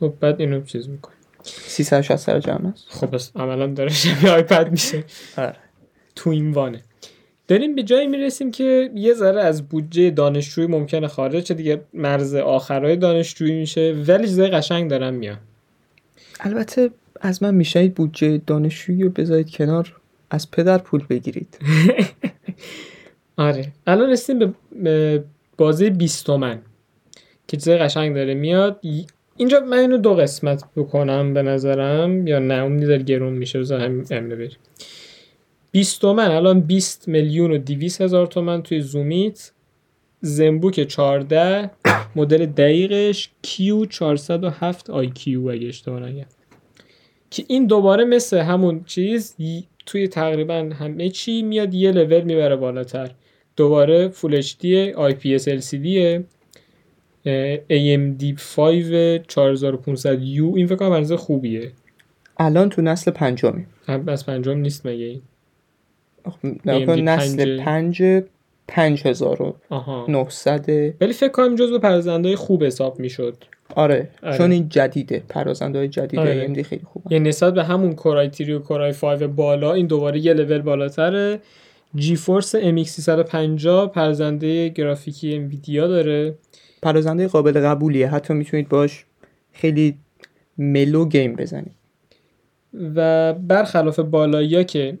خب 0.00 0.14
بعد 0.20 0.40
اینو 0.40 0.62
چیز 0.64 0.88
می‌کنه 0.88 1.14
360 1.42 2.26
درجه 2.26 2.52
هم 2.52 2.66
هست 2.66 2.84
خب 2.88 3.14
بس 3.14 3.30
عملا 3.36 3.66
داره 3.66 3.90
شبیه 3.90 4.30
آیپد 4.30 4.70
میشه. 4.70 5.04
آره. 5.36 5.56
تو 6.16 6.30
این 6.30 6.50
وانه. 6.50 6.82
داریم 7.48 7.74
به 7.74 7.82
جایی 7.82 8.06
می‌رسیم 8.06 8.50
که 8.50 8.90
یه 8.94 9.14
ذره 9.14 9.42
از 9.42 9.68
بودجه 9.68 10.10
دانشجویی 10.10 10.66
ممکنه 10.66 11.08
خارج 11.08 11.46
شه. 11.46 11.54
دیگه 11.54 11.80
مرز 11.94 12.34
آخرای 12.34 12.96
دانشجویی 12.96 13.54
میشه. 13.54 14.04
ولی 14.08 14.26
چیزای 14.26 14.50
قشنگ 14.50 14.90
دارن 14.90 15.14
میان. 15.14 15.38
البته 16.40 16.90
از 17.20 17.42
من 17.42 17.54
میشنید 17.54 17.94
بودجه 17.94 18.38
دانشجویی 18.46 19.02
رو 19.02 19.10
بذارید 19.10 19.50
کنار 19.50 19.96
از 20.30 20.50
پدر 20.50 20.78
پول 20.78 21.04
بگیرید. 21.10 21.58
آره. 23.36 23.72
الان 23.86 24.10
رسیدیم 24.10 24.54
به- 24.82 25.24
بازی 25.56 25.90
20 25.90 26.26
تومن 26.26 26.58
که 27.48 27.56
چیزای 27.56 27.78
قشنگ 27.78 28.14
داره 28.14 28.34
میاد. 28.34 28.80
اینجا 29.36 29.60
من 29.60 29.78
اینو 29.78 29.98
دو 29.98 30.14
قسمت 30.14 30.64
بکنم 30.76 31.34
به 31.34 31.42
نظرم. 31.42 32.26
یا 32.26 32.38
نه 32.38 32.54
اون 32.54 32.72
میذار 32.72 32.98
گرون 32.98 33.32
میشه. 33.32 33.58
بذار 33.58 33.80
همین 33.80 34.06
امنه 34.10 34.36
بریم. 34.36 34.56
20 35.70 36.00
تومن 36.00 36.30
الان 36.30 36.60
20 36.60 37.08
میلیون 37.08 37.50
و 37.50 37.58
200 37.58 38.00
هزار 38.00 38.26
تومن 38.26 38.62
توی 38.62 38.80
زومیت. 38.80 39.52
زنبوک 40.20 40.80
14 40.80 41.70
مدل 42.16 42.46
دقیقش 42.46 43.30
Q407 43.46 44.80
IQ 44.88 45.28
اگه 45.50 45.68
اشتباه 45.68 46.00
نگم. 46.00 46.26
که 47.36 47.44
این 47.48 47.66
دوباره 47.66 48.04
مثل 48.04 48.38
همون 48.38 48.84
چیز 48.84 49.34
توی 49.86 50.08
تقریبا 50.08 50.54
همه 50.54 51.08
چی 51.08 51.42
میاد 51.42 51.74
یه 51.74 51.92
لول 51.92 52.20
می‌بره 52.20 52.56
بالاتر. 52.56 53.10
دوباره 53.56 54.08
فول 54.08 54.34
اچ 54.34 54.54
دی 54.58 54.92
IPS 54.92 55.42
LCD 55.42 55.86
اه، 57.26 57.56
AMD 57.56 58.24
5 58.56 59.18
4500U 59.28 60.56
این 60.56 60.66
فکر 60.66 60.76
کنم 60.76 60.90
برنامه 60.90 61.16
خوبیه. 61.16 61.72
الان 62.38 62.68
تو 62.68 62.82
نسل 62.82 63.10
پنجمی. 63.10 63.66
هم 63.86 64.08
از 64.08 64.26
پنجم 64.26 64.58
نیست 64.58 64.86
مگه 64.86 65.04
این؟ 65.04 65.22
نسل 66.96 67.56
پنج- 67.64 68.24
پنج 68.68 69.06
هزار 69.06 69.42
و. 69.42 69.56
ولی 71.00 71.12
فکر 71.12 71.28
کنم 71.28 71.54
جزو 71.54 71.78
پرزنده 71.78 72.36
خوب 72.36 72.64
حساب 72.64 73.00
می‌شد. 73.00 73.36
آره 73.74 74.08
آره. 74.22 74.38
چون 74.38 74.50
این 74.50 74.68
جدیده 74.68 75.22
پرازنده 75.28 75.78
های 75.78 75.88
جدید 75.88 76.20
آره. 76.20 76.46
AMD 76.54 76.60
خیلی 76.62 76.82
خوبه. 76.84 77.12
یعنی 77.12 77.28
نسبت 77.28 77.54
به 77.54 77.64
همون 77.64 77.92
کورای 77.94 78.28
تری 78.28 78.52
و 78.52 78.58
کورای 78.58 78.92
5 78.92 79.22
بالا 79.22 79.72
این 79.72 79.86
دوباره 79.86 80.20
یه 80.20 80.32
لول 80.32 80.58
بالاتره. 80.62 81.40
جی 81.94 82.16
فورس 82.16 82.56
MX 82.56 82.82
350 82.82 83.92
پرزنده 83.92 84.68
گرافیکی 84.68 85.34
انویدیا 85.34 85.86
داره. 85.88 86.34
پرازنده 86.82 87.28
قابل 87.28 87.52
قبولیه. 87.60 88.08
حتی 88.08 88.34
می‌تونید 88.34 88.68
باش 88.68 89.04
خیلی 89.52 89.94
mellow 90.58 91.08
game 91.08 91.36
بزنید. 91.36 91.72
و 92.94 93.32
برخلاف 93.34 93.98
بالایی 93.98 94.64
که 94.64 94.98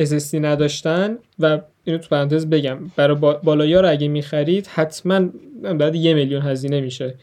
SSD 0.00 0.34
نداشتن 0.34 1.18
و 1.38 1.58
اینو 1.84 1.98
تو 1.98 2.08
پرانتز 2.08 2.46
بگم 2.46 2.78
برای 2.96 3.16
با- 3.16 3.40
بالایی 3.44 3.74
رو 3.74 3.90
اگه 3.90 4.08
می‌خرید 4.08 4.66
حتما 4.66 5.20
بعد 5.78 5.94
یه 5.94 6.14
میلیون 6.14 6.42
هزینه 6.42 6.80
میشه. 6.80 7.14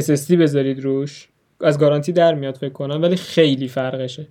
SSD 0.00 0.30
بذارید 0.30 0.80
روش. 0.80 1.28
از 1.60 1.78
گارانتی 1.78 2.12
در 2.12 2.34
میاد 2.34 2.56
فکر 2.56 2.72
کنم 2.72 3.02
ولی 3.02 3.16
خیلی 3.16 3.68
فرقشه. 3.68 4.26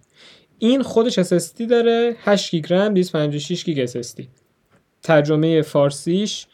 این 0.59 0.83
خودش 0.83 1.19
SSD 1.19 1.61
داره 1.69 2.15
8 2.19 2.51
گیگ 2.51 2.73
رم 2.73 2.93
256 2.93 3.65
گیگ 3.65 3.85
SSD 3.85 4.23
ترجمه 5.03 5.61
فارسیش 5.61 6.45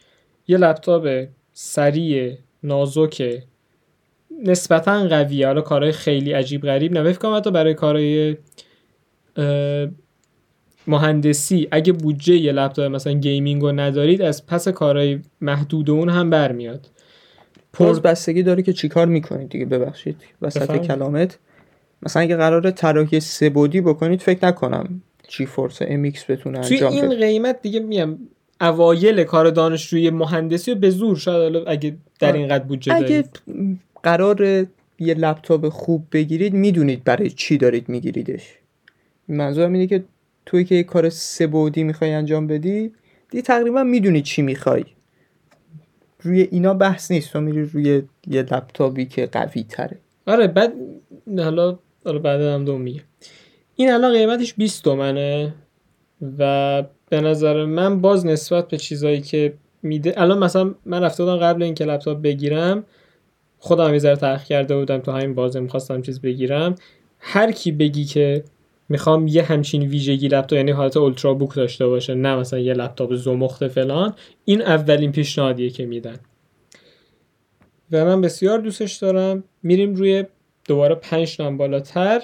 یه 0.48 0.58
لپتاپ 0.58 1.26
سریع 1.52 2.36
نازک 2.62 3.42
نسبتا 4.44 5.08
قویه. 5.08 5.46
حالا 5.46 5.60
کارهای 5.60 5.92
خیلی 5.92 6.32
عجیب 6.32 6.62
غریب 6.62 6.92
نه. 6.92 7.12
کنم 7.12 7.36
حتی 7.36 7.50
برای 7.50 7.74
کارهای 7.74 8.36
مهندسی 10.86 11.68
اگه 11.70 11.92
بودجه 11.92 12.34
یه 12.34 12.52
لپتاپ 12.52 12.92
مثلا 12.92 13.12
gaming 13.12 13.62
رو 13.62 13.72
ندارید 13.72 14.22
از 14.22 14.46
پس 14.46 14.68
کارهای 14.68 15.20
محدود 15.40 15.90
اون 15.90 16.08
هم 16.08 16.30
برمیاد. 16.30 16.90
باز 17.78 18.02
بستگی 18.02 18.42
داره 18.42 18.62
که 18.62 18.72
چیکار 18.72 19.06
می‌کنید 19.06 19.48
دیگه؟ 19.48 19.64
ببخشید. 19.64 20.16
وسط 20.42 20.62
بفرمایید. 20.62 20.86
کلامت. 20.88 21.38
مثلا 22.02 22.22
اگه 22.22 22.36
قرار 22.36 22.70
طراحی 22.70 23.20
سه 23.20 23.50
بعدی 23.50 23.80
بکنید 23.80 24.20
فکر 24.20 24.46
نکنم 24.46 25.02
GeForce 25.28 25.82
MX 25.82 26.26
بتونه 26.28 26.60
توی 26.60 26.76
انجام 26.76 26.92
این 26.92 27.06
بده. 27.06 27.16
قیمت 27.16 27.62
دیگه 27.62 27.80
میم 27.80 28.18
اوایل 28.60 29.24
کار 29.24 29.50
دانشجوی 29.50 30.10
مهندسی 30.10 30.70
رو 30.70 30.78
به 30.78 30.90
زور 30.90 31.16
شاید 31.16 31.56
اگه 31.66 31.96
در. 32.20 32.32
اینقدر 32.32 32.64
بودجه 32.64 32.94
اگه 32.94 33.24
قرار 34.02 34.66
یه 34.98 35.14
لپتاپ 35.14 35.68
خوب 35.68 36.06
بگیرید 36.12 36.54
می‌دونید 36.54 37.04
برای 37.04 37.30
چی 37.30 37.58
دارید 37.58 37.88
میگیریدش. 37.88 38.54
منظورم 39.28 39.72
اینه 39.72 39.86
که 39.86 40.04
توی 40.46 40.64
که 40.64 40.74
یه 40.74 40.82
کار 40.82 41.08
سه 41.08 41.46
بعدی 41.46 41.84
می‌خوای 41.84 42.12
انجام 42.12 42.46
بدی 42.46 42.92
دی 43.30 43.42
تقریبا 43.42 43.84
می‌دونی 43.84 44.22
چی 44.22 44.42
می‌خوای. 44.42 44.84
روی 46.22 46.48
اینا 46.50 46.74
بحث 46.74 47.10
نیست. 47.10 47.32
تو 47.32 47.40
میری 47.40 47.62
روی 47.62 48.02
یه 48.26 48.42
لپتاپی 48.42 49.04
که 49.04 49.26
قوی 49.26 49.62
تره. 49.62 49.98
آره 50.26 50.46
بعد 50.46 50.72
حالا 51.38 51.78
حالا 52.04 52.18
بعد 52.18 52.40
هم 52.40 52.64
دوم 52.64 52.80
میگه 52.80 53.02
این 53.76 53.92
الان 53.92 54.12
قیمتش 54.12 54.54
20 54.54 54.84
تومنه 54.84 55.54
و 56.38 56.82
به 57.08 57.20
نظر 57.20 57.64
من 57.64 58.00
باز 58.00 58.26
نسبت 58.26 58.68
به 58.68 58.76
چیزایی 58.76 59.20
که 59.20 59.54
میده 59.82 60.14
الان 60.16 60.38
مثلا 60.38 60.74
من 60.86 61.02
رفته 61.02 61.24
بودم 61.24 61.36
قبل 61.36 61.62
اینکه 61.62 61.84
لپتاپ 61.84 62.22
بگیرم 62.22 62.84
خودم 63.58 63.92
یه 63.92 63.98
ذره 63.98 64.16
تحقیق 64.16 64.42
کرده 64.42 64.76
بودم 64.76 64.98
تو 64.98 65.12
همین 65.12 65.34
بازه 65.34 65.60
می‌خواستم 65.60 66.02
چیز 66.02 66.20
بگیرم. 66.20 66.74
هر 67.18 67.52
کی 67.52 67.72
بگی 67.72 68.04
که 68.04 68.44
می‌خوام 68.92 69.28
یه 69.28 69.42
همچین 69.42 69.82
ویژگی 69.82 70.28
لپتاپ 70.28 70.56
یعنی 70.56 70.70
حالت 70.70 70.96
اولترا 70.96 71.34
بوک 71.34 71.54
داشته 71.54 71.86
باشه 71.86 72.14
نه 72.14 72.36
مثلا 72.36 72.58
یه 72.58 72.74
لپتاپ 72.74 73.14
زمخت 73.14 73.68
فلان. 73.68 74.14
این 74.44 74.62
اولین 74.62 75.12
پیشنهادیه 75.12 75.70
که 75.70 75.86
میدن. 75.86 76.18
و 77.92 78.04
من 78.04 78.20
بسیار 78.20 78.58
دوستش 78.58 78.96
دارم. 78.96 79.44
میریم 79.62 79.94
روی 79.94 80.24
دوباره 80.64 80.94
پنج 80.94 81.36
نام 81.40 81.56
بالاتر. 81.56 82.22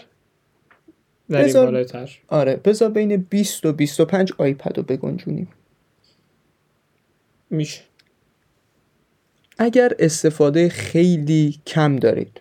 نریم 1.31 1.53
بالاتر. 1.53 2.19
آره 2.29 2.57
بذار 2.57 2.91
بین 2.91 3.17
20 3.17 3.67
و 3.67 3.73
25 3.73 4.33
آیپد 4.39 4.77
رو 4.77 4.83
بگنجونیم. 4.83 5.49
میشه. 7.51 7.81
اگر 9.59 9.93
استفاده 9.99 10.69
خیلی 10.69 11.61
کم 11.67 11.97
دارید 11.97 12.41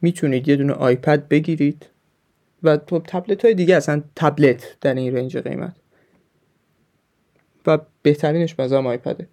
می‌تونید 0.00 0.48
یه 0.48 0.56
دونه 0.56 0.72
آیپد 0.72 1.28
بگیرید. 1.28 1.86
و 2.62 2.76
تو 2.76 2.98
تبلت 2.98 3.44
های 3.44 3.54
دیگه 3.54 3.76
اصلا 3.76 4.02
تبلت 4.16 4.76
در 4.80 4.94
این 4.94 5.16
رنج 5.16 5.36
قیمت. 5.38 5.76
و 7.66 7.78
بهترینش 8.02 8.54
بازم 8.54 8.86
آیپده 8.86 9.28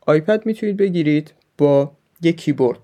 آیپد. 0.00 0.46
می‌تونید 0.46 0.76
بگیرید 0.76 1.32
با 1.58 1.92
یه 2.22 2.32
کیبورد. 2.32 2.78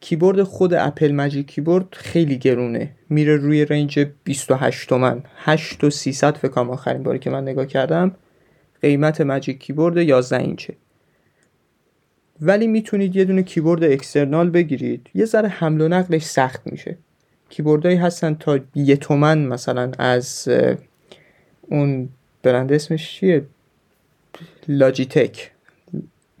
کیبورد 0.00 0.42
خود 0.42 0.74
اپل 0.74 1.12
Magic 1.12 1.46
Keyboard 1.46 1.86
خیلی 1.92 2.38
گرونه. 2.38 2.90
میره 3.08 3.36
روی 3.36 3.64
range 3.64 3.98
28 4.24 4.88
تومن. 4.88 5.22
8 5.36 5.84
و 5.84 5.90
300 5.90 6.36
فکر 6.36 6.48
کنم 6.48 6.70
آخرین 6.70 7.02
باری 7.02 7.18
که 7.18 7.30
من 7.30 7.42
نگاه 7.42 7.66
کردم 7.66 8.16
قیمت 8.82 9.20
Magic 9.20 9.58
Keyboard 9.58 9.96
11 9.96 10.36
اینچه. 10.36 10.74
ولی 12.40 12.66
می‌تونید 12.66 13.16
یه 13.16 13.24
دونه 13.24 13.42
کیبورد 13.42 13.84
external 13.84 14.50
بگیرید. 14.50 15.10
یه 15.14 15.24
ذره 15.24 15.48
حمل 15.48 15.80
و 15.80 15.88
نقلش 15.88 16.24
سخت 16.24 16.60
میشه. 16.66 16.98
کیبوردهایی 17.50 17.98
هستن 17.98 18.34
تا 18.34 18.60
یه 18.74 18.96
تومن 18.96 19.38
مثلا 19.38 19.92
از 19.98 20.48
اون 21.62 22.08
برند 22.42 22.72
اسمش 22.72 23.12
چیه؟ 23.12 23.46
Logitech 24.68 25.50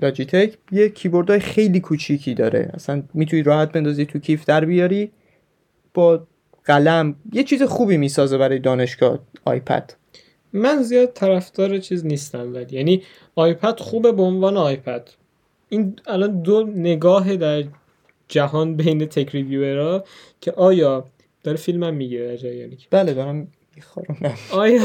Logitech 0.02 0.58
یه 0.72 0.88
کیبوردهای 0.88 1.40
خیلی 1.40 1.80
کوچیکی 1.80 2.34
داره. 2.34 2.70
اصلا 2.74 3.02
می‌تونی 3.14 3.42
راحت 3.42 3.72
بندازی 3.72 4.06
تو 4.06 4.18
کیف 4.18 4.44
در 4.44 4.64
بیاری 4.64 5.10
با 5.94 6.26
قلم 6.64 7.14
یه 7.32 7.44
چیز 7.44 7.62
خوبی 7.62 7.96
می‌سازه 7.96 8.38
برای 8.38 8.58
دانشگاه 8.58 9.18
آیپد. 9.44 9.94
من 10.52 10.82
زیاد 10.82 11.12
طرفدار 11.12 11.78
چیز 11.78 12.06
نیستم 12.06 12.54
ولی 12.54 12.76
یعنی 12.76 13.02
آیپد 13.34 13.80
خوبه 13.80 14.12
به 14.12 14.22
عنوان 14.22 14.56
آیپد. 14.56 15.10
این 15.68 15.96
الان 16.06 16.42
دو 16.42 16.66
نگاه 16.66 17.36
در 17.36 17.64
جهان 18.30 18.76
بین 18.76 19.06
tech 19.06 19.30
reviewer 19.30 19.96
ها 19.96 20.04
که 20.40 20.52
آیا 20.52 21.04
داره 21.44 21.56
فیلمم 21.56 21.94
می‌گیره 21.94 22.36
جریانی 22.36 22.76
که؟ 22.76 22.86
بله 22.90 23.14
دارم 23.14 23.48
می‌خورم. 23.76 24.16
آیا؟ 24.52 24.82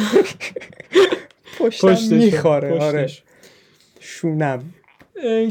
پشتم 1.60 1.88
پشتش 1.94 2.12
میخواره 2.12 2.80
آره. 2.80 3.10
شونم. 4.00 4.64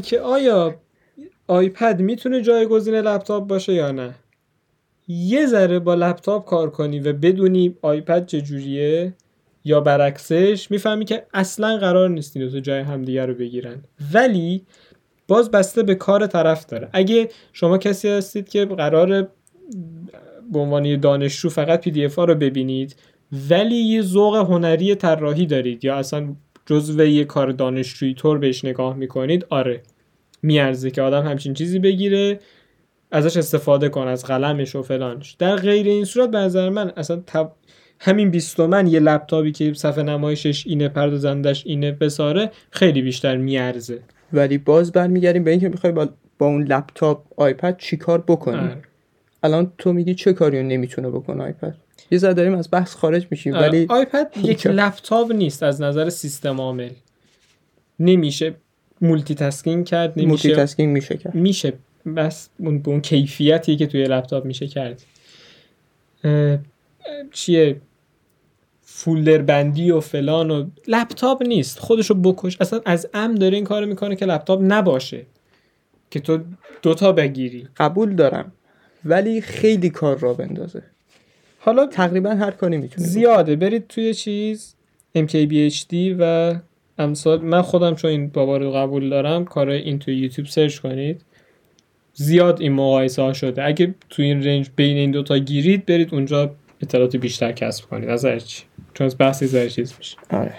که 0.03 0.19
آیا 0.19 0.75
آیپد 1.47 1.99
می‌تونه 1.99 2.41
جایگزین 2.41 2.95
لپتاپ 2.95 3.47
باشه 3.47 3.73
یا 3.73 3.91
نه؟ 3.91 4.15
یه 5.07 5.45
ذره 5.45 5.79
با 5.79 5.95
لپتاپ 5.95 6.45
کار 6.45 6.69
کنی 6.69 6.99
و 6.99 7.13
بدونی 7.13 7.77
آیپد 7.81 8.25
چجوریه 8.25 9.13
یا 9.65 9.81
برعکسش 9.81 10.71
می‌فهمی 10.71 11.05
که 11.05 11.25
اصلا 11.33 11.77
قرار 11.77 12.09
نیست 12.09 12.37
این 12.37 12.47
دو 12.49 12.59
جای 12.59 12.81
همدیگه 12.81 13.25
رو 13.25 13.33
بگیرن. 13.33 13.83
ولی 14.13 14.65
باز 15.27 15.51
بسته 15.51 15.83
به 15.83 15.95
کار 15.95 16.27
طرف 16.27 16.65
داره. 16.65 16.89
اگه 16.93 17.29
شما 17.53 17.77
کسی 17.77 18.09
هستید 18.09 18.49
که 18.49 18.65
قرار 18.65 19.27
به 20.51 20.59
عنوان 20.59 20.99
دانشجو 20.99 21.49
فقط 21.49 21.81
PDF 21.81 22.15
رو 22.15 22.35
ببینید 22.35 22.95
ولی 23.49 23.75
یه 23.75 24.01
ذوق 24.01 24.35
هنری 24.35 24.95
طراحی 24.95 25.45
دارید 25.45 25.85
یا 25.85 25.95
اصلا 25.95 26.35
جزو 26.65 27.05
یه 27.05 27.25
کار 27.25 27.51
دانشجویی 27.51 28.13
طور 28.13 28.37
بهش 28.37 28.65
نگاه 28.65 28.95
می‌کنید 28.95 29.45
آره 29.49 29.81
میارزه 30.41 30.91
که 30.91 31.01
آدم 31.01 31.27
همچین 31.27 31.53
چیزی 31.53 31.79
بگیره 31.79 32.39
ازش 33.11 33.37
استفاده 33.37 33.89
کنه 33.89 34.07
از 34.07 34.25
قلمش 34.25 34.75
و 34.75 34.81
فلانش. 34.81 35.31
در 35.31 35.55
غیر 35.55 35.87
این 35.87 36.05
صورت 36.05 36.31
به 36.31 36.37
نظر 36.37 36.69
من 36.69 36.91
اصلا 36.97 37.23
تب... 37.27 37.51
همین 37.99 38.31
20 38.31 38.57
تومن 38.57 38.87
یه 38.87 38.99
لپتاپی 38.99 39.51
که 39.51 39.73
صفحه 39.73 40.03
نمایشش 40.03 40.67
اینه 40.67 40.89
پردازندش 40.89 41.65
اینه 41.65 41.91
بساره 41.91 42.51
خیلی 42.71 43.01
بیشتر 43.01 43.37
میارزه. 43.37 43.99
ولی 44.33 44.57
باز 44.57 44.91
برمیگردیم 44.91 45.43
به 45.43 45.51
اینکه 45.51 45.69
می‌خوای 45.69 45.93
با, 45.93 46.09
با 46.37 46.45
اون 46.45 46.63
لپتاپ 46.63 47.23
آیپد 47.37 47.77
چیکار 47.77 48.23
بکنی؟ 48.27 48.57
آره. 48.57 48.81
الان 49.43 49.71
تو 49.77 49.93
میگی 49.93 50.15
چه 50.15 50.33
کاری 50.33 50.59
رو 50.61 50.67
نمی‌تونه 50.67 51.09
بکنه 51.09 51.43
آیپد؟ 51.43 51.75
یه 52.11 52.17
ذره 52.17 52.33
داریم 52.33 52.55
از 52.55 52.69
بحث 52.71 52.95
خارج 52.95 53.27
میشیم 53.31 53.53
آره. 53.53 53.67
ولی 53.67 53.85
آیپد 53.89 54.31
یک 54.43 54.67
لپتاپ 54.67 55.31
نیست 55.31 55.63
از 55.63 55.81
نظر 55.81 56.09
سیستم 56.09 56.61
عامل. 56.61 56.89
نمیشه 57.99 58.55
multitasking 59.01 59.85
کرد 59.85 60.09
multi 60.09 60.27
نمیشه 60.27 60.55
tasking 60.55 60.93
میشه 60.93 61.17
کرد. 61.17 61.35
میشه 61.35 61.73
بس 62.15 62.49
اون 62.59 62.79
به 62.79 62.89
اون 62.89 63.01
کیفیتی 63.01 63.75
که 63.75 63.87
توی 63.87 64.03
لپتاپ 64.03 64.45
میشه 64.45 64.67
کرد. 64.67 65.01
چیه؟ 67.31 67.75
folder 68.97 69.37
بندی 69.37 69.91
و 69.91 69.99
فلان 69.99 70.51
و 70.51 70.65
لپتاپ 70.87 71.43
نیست. 71.43 71.79
خودشو 71.79 72.13
بکشه. 72.13 72.57
اصلا 72.61 72.81
عمدا 72.85 73.35
داره 73.35 73.55
این 73.55 73.63
کارو 73.63 73.85
می‌کنه 73.85 74.15
که 74.15 74.25
لپتاپ 74.25 74.59
نباشه. 74.63 75.25
که 76.11 76.19
تو 76.19 76.39
دوتا 76.81 77.11
بگیری. 77.11 77.67
قبول 77.77 78.15
دارم. 78.15 78.51
ولی 79.05 79.41
خیلی 79.41 79.89
کار 79.89 80.19
را 80.19 80.33
بندازه. 80.33 80.83
حالا 81.59 81.85
تقریبا 81.85 82.29
هر 82.29 82.51
کاری 82.51 82.77
می‌تونه 82.77 83.07
زیاده. 83.07 83.55
برید 83.55 83.87
توی 83.87 84.13
چیز 84.13 84.75
MKBHD 85.17 86.15
و 86.19 86.55
امثال. 86.97 87.41
من 87.41 87.61
خودم 87.61 87.95
چون 87.95 88.11
این 88.11 88.27
بابا 88.27 88.57
رو 88.57 88.71
قبول 88.71 89.09
دارم 89.09 89.45
کار 89.45 89.69
این 89.69 89.99
توی 89.99 90.17
یوتیوب 90.17 90.47
سرچ 90.47 90.79
کنید. 90.79 91.21
زیاد 92.13 92.61
این 92.61 92.71
مقایسه 92.71 93.21
ها 93.21 93.33
شده. 93.33 93.63
اگه 93.63 93.95
توی 94.09 94.25
این 94.25 94.43
رنج 94.43 94.69
بین 94.75 94.97
این 94.97 95.11
دوتا 95.11 95.37
گیرید 95.37 95.85
برید 95.85 96.13
اونجا 96.13 96.55
اطلاعات 96.85 97.15
بیشتر 97.15 97.51
کسب 97.51 97.85
کنید. 97.89 98.09
از 98.09 98.25
هر 98.25 98.39
چی. 98.39 98.63
چون 98.93 99.05
از 99.05 99.15
بحثی 99.17 99.47
زر 99.47 99.67
چیز 99.69 99.93
میشه. 99.97 100.17
آره. 100.29 100.55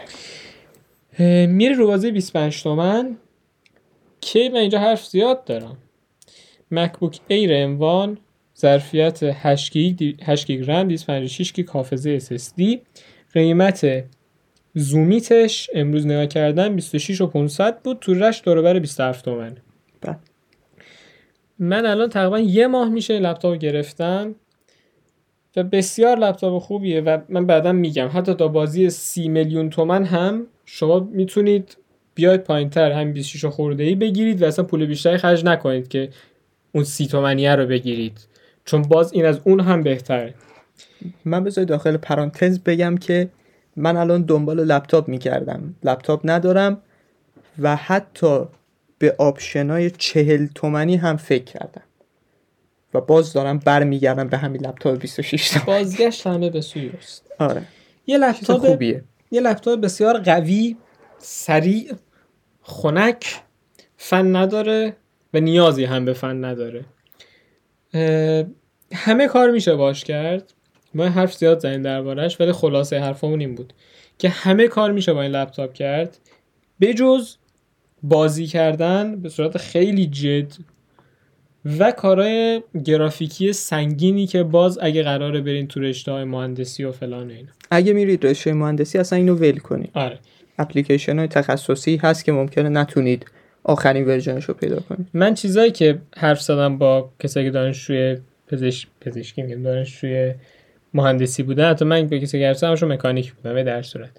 میره 1.47 1.75
رو 1.77 1.87
بازه 1.87 2.11
25 2.11 2.63
تومن. 2.63 3.17
که 4.21 4.51
من 4.53 4.57
اینجا 4.61 4.79
حرف 4.79 5.07
زیاد 5.07 5.45
دارم. 5.45 5.77
MacBook 6.71 7.21
Air 7.29 7.51
M1 7.55 8.19
ظرفیت 8.59 9.21
8 9.23 9.73
گیگ 9.73 9.97
دی- 9.97 10.17
8 10.23 10.47
گیگ 10.47 10.71
رم 10.71 10.89
256 10.89 11.53
گیگ 11.53 11.69
حافظه 11.69 12.19
SSD 12.19 12.63
قیمت 13.33 14.05
زومیتش 14.75 15.71
امروز 15.75 16.07
نگاه 16.07 16.27
کردم 16.27 16.77
26 16.77 17.21
و 17.21 17.27
500 17.27 17.83
بود. 17.83 17.99
تو 18.01 18.15
رش 18.15 18.43
دور 18.45 18.63
بر 18.63 18.79
27 18.79 19.25
تومن. 19.25 19.57
بله. 20.01 20.17
من 21.59 21.87
الان 21.87 22.09
تقریبا 22.11 22.39
یه 22.39 22.67
ماه 22.67 22.89
میشه 22.89 23.19
لپتاپ 23.19 23.59
گرفتم. 23.59 24.35
و 25.57 25.63
بسیار 25.63 26.19
لپتاپ 26.19 26.63
خوبیه 26.63 27.01
و 27.01 27.19
من 27.29 27.47
بعدا 27.47 27.73
میگم. 27.73 28.11
حتی 28.13 28.35
تا 28.35 28.49
بازه 28.49 28.91
سی 28.91 29.29
میلیون 29.29 29.71
تومن 29.71 30.05
هم 30.05 30.47
شما 30.65 31.01
می‌تونید 31.01 31.77
بیاید 32.15 32.41
پایین 32.41 32.71
تر 32.71 32.93
هم 32.93 33.13
26 33.13 33.45
خورده 33.45 33.85
ای 33.85 33.95
بگیرید 33.95 34.43
و 34.43 34.47
اصلا 34.47 34.65
پول 34.65 34.87
بیشتری 34.87 35.17
خرج 35.17 35.45
نکنید 35.45 35.89
که 35.89 36.09
اون 36.73 36.85
سی 36.85 37.07
تومنیه 37.07 37.55
رو 37.55 37.67
بگیرید. 37.67 38.27
چون 38.65 38.83
باز 38.83 39.13
این 39.13 39.25
از 39.25 39.41
اون 39.45 39.61
هم 39.61 39.83
بهتره. 39.83 40.35
من 41.25 41.45
بذار 41.45 41.65
داخل 41.65 41.97
پرانتز 41.97 42.59
بگم 42.59 42.97
که 42.97 43.29
من 43.77 43.97
الان 43.97 44.23
دنبال 44.23 44.65
لپتاپ 44.65 45.09
می‌کردم. 45.09 45.75
لپتاپ 45.85 46.21
ندارم 46.25 46.79
و 47.59 47.77
حتی 47.77 48.45
به 48.99 49.15
option 49.19 49.81
ای 49.81 49.91
چهل 49.91 50.47
تومنی 50.55 50.97
هم 50.97 51.17
فکر 51.17 51.45
کردم. 51.45 51.83
و 52.97 53.01
باز 53.01 53.33
دارم 53.33 53.59
برمیگردم 53.59 54.29
به 54.29 54.37
همین 54.37 54.67
لپتاپ 54.67 55.01
26 55.01 55.49
تومن 55.49 55.65
بازگشت 55.67 56.27
همه 56.27 56.51
به 56.51 56.61
سوی 56.61 56.91
اوست 56.99 57.33
آره. 57.39 57.63
یه 58.07 58.19
لپتاپ 58.19 58.67
خوبیه. 58.67 59.05
یه 59.31 59.41
لپتاپ 59.41 59.81
بسیار 59.81 60.19
قوی 60.19 60.77
سریع 61.19 61.93
خنک 62.63 63.43
فن 63.97 64.37
نداره 64.37 64.97
و 65.35 65.41
نیازی 65.41 65.85
هم 65.85 66.05
به 66.05 66.13
فن 66.13 66.45
نداره. 66.45 66.85
همه 68.93 69.29
کار 69.29 69.51
میشه 69.51 69.75
باش 69.75 70.05
کرد. 70.05 70.53
ما 70.95 71.05
حرف 71.05 71.35
زیاد 71.35 71.59
زنیم 71.59 71.83
دربارش 71.83 72.41
ولی 72.41 72.53
خلاصه 72.53 73.01
حرفمون 73.01 73.41
این 73.41 73.55
بود 73.55 73.73
که 74.19 74.29
همه 74.29 74.69
کار 74.69 74.93
میشه 74.93 75.13
با 75.13 75.23
این 75.23 75.33
لپتاپ 75.33 75.73
کرد. 75.73 76.19
بجز 76.81 77.37
بازی 78.03 78.47
کردن 78.47 79.21
به 79.21 79.29
صورت 79.29 79.59
خیلی 79.59 80.07
جد 80.07 80.53
و 81.79 81.91
کارهای 81.93 82.63
گرافیکی 82.85 83.53
سنگینی 83.53 84.27
که 84.27 84.43
باز 84.43 84.79
اگه 84.83 85.03
قراره 85.03 85.41
برین 85.41 85.67
تو 85.69 85.81
رشته 85.81 86.13
های 86.13 86.25
مهندسی 86.25 86.85
و 86.85 86.93
فلان 86.93 87.31
اینا. 87.31 87.49
اگه 87.71 87.93
میرید 87.93 88.27
رشته 88.27 88.53
مهندسی 88.53 88.99
اصلا 88.99 89.19
اینو 89.19 89.35
ول 89.35 89.59
کنید. 89.59 89.91
آره. 89.95 90.19
اپلیکیشن 90.59 91.19
های 91.19 91.29
تخصصی 91.29 91.97
هست 91.97 92.25
که 92.25 92.33
ممکنه 92.33 92.69
نتونید 92.69 93.27
آخرین 93.65 94.05
ورژنش 94.05 94.45
رو 94.45 94.55
پیدا 94.55 94.81
کنید. 94.81 95.09
من 95.15 95.35
چیزایی 95.35 95.71
که 95.71 95.99
حرف 96.17 96.43
زدم 96.43 96.79
با 96.79 97.11
کسایی 97.19 97.47
که 97.47 97.53
دانشجوی 97.53 98.17
پزشک 98.49 98.89
پزشکی 99.01 99.43
میگم 99.43 99.63
دانشجوی 99.63 100.35
مهندسی 100.95 101.43
بودن 101.43 101.71
حتی 101.71 101.85
من 101.85 102.07
به 102.07 102.21
کسی 102.21 102.55
زدم 102.55 102.71
همشون 102.71 102.93
مکانیک 102.93 103.33
بودم 103.33 103.55
ولی 103.55 103.65
در 103.65 103.83
صورت. 103.83 104.11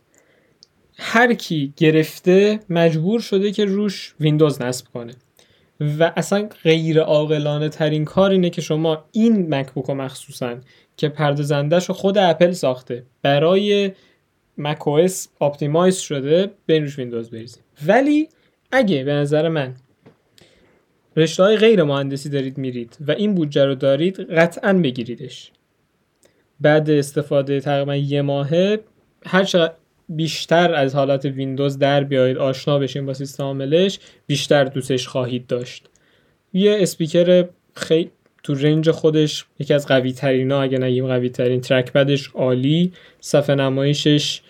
هر 0.97 1.33
کی 1.33 1.73
گرفته 1.77 2.59
مجبور 2.69 3.19
شده 3.19 3.51
که 3.51 3.65
روش 3.65 4.15
ویندوز 4.19 4.61
نصب 4.61 4.85
کنه. 4.93 5.13
و 5.79 6.13
اصلا 6.15 6.49
غیر 6.63 6.99
عاقلانه 6.99 7.69
ترین 7.69 8.05
کار 8.05 8.31
اینه 8.31 8.49
که 8.49 8.61
شما 8.61 9.05
این 9.11 9.55
مکبوک 9.55 9.89
مخصوصا 9.89 10.57
که 10.97 11.09
پردازندش 11.09 11.91
خود 11.91 12.17
اپل 12.17 12.51
ساخته 12.51 13.03
برای 13.21 13.91
macOS 14.57 15.27
optimize 15.39 15.97
شده 15.97 16.51
به 16.65 16.79
روش 16.79 16.99
ویندوز 16.99 17.29
بریزید 17.29 17.63
ولی 17.87 18.29
اگه 18.71 19.03
به 19.03 19.13
نظر 19.13 19.49
من 19.49 19.75
رشته 21.17 21.43
های 21.43 21.57
غیر 21.57 21.83
مهندسی 21.83 22.29
دارید 22.29 22.57
میرید 22.57 22.97
و 23.07 23.11
این 23.11 23.35
بودجه 23.35 23.65
رو 23.65 23.75
دارید 23.75 24.19
قطعا 24.19 24.73
بگیریدش. 24.73 25.51
بعد 26.61 26.89
استفاده 26.89 27.59
تقریبا 27.59 27.95
یه 27.95 28.21
ماهه 28.21 28.79
هر 29.25 29.43
چقدر 29.43 29.73
بیشتر 30.09 30.73
از 30.73 30.95
حالت 30.95 31.25
ویندوز 31.25 31.77
در 31.77 32.03
بیایید 32.03 32.37
آشنا 32.37 32.79
بشین 32.79 33.05
با 33.05 33.13
سیستم 33.13 33.43
عاملش 33.43 33.99
بیشتر 34.27 34.63
دوستش 34.63 35.07
خواهید 35.07 35.47
داشت. 35.47 35.89
یه 36.53 36.77
اسپیکر 36.81 37.45
خیلی 37.73 38.11
تو 38.43 38.53
رنج 38.53 38.91
خودش 38.91 39.45
یکی 39.59 39.73
از 39.73 39.87
قوی 39.87 40.11
ترین 40.11 40.51
ها 40.51 40.61
اگه 40.61 40.77
نگیم 40.77 41.07
قوی 41.07 41.29
ترین 41.29 41.61
trackpad 41.61 41.93
ش 41.93 42.27
عالی 42.27 42.93
صفحه 43.19 43.55
نمایشش 43.55 44.41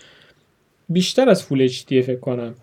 بیشتر 0.90 1.30
از 1.30 1.44
full 1.44 1.62
HD 1.62 1.84
فکر 1.84 2.20
کنم. 2.20 2.56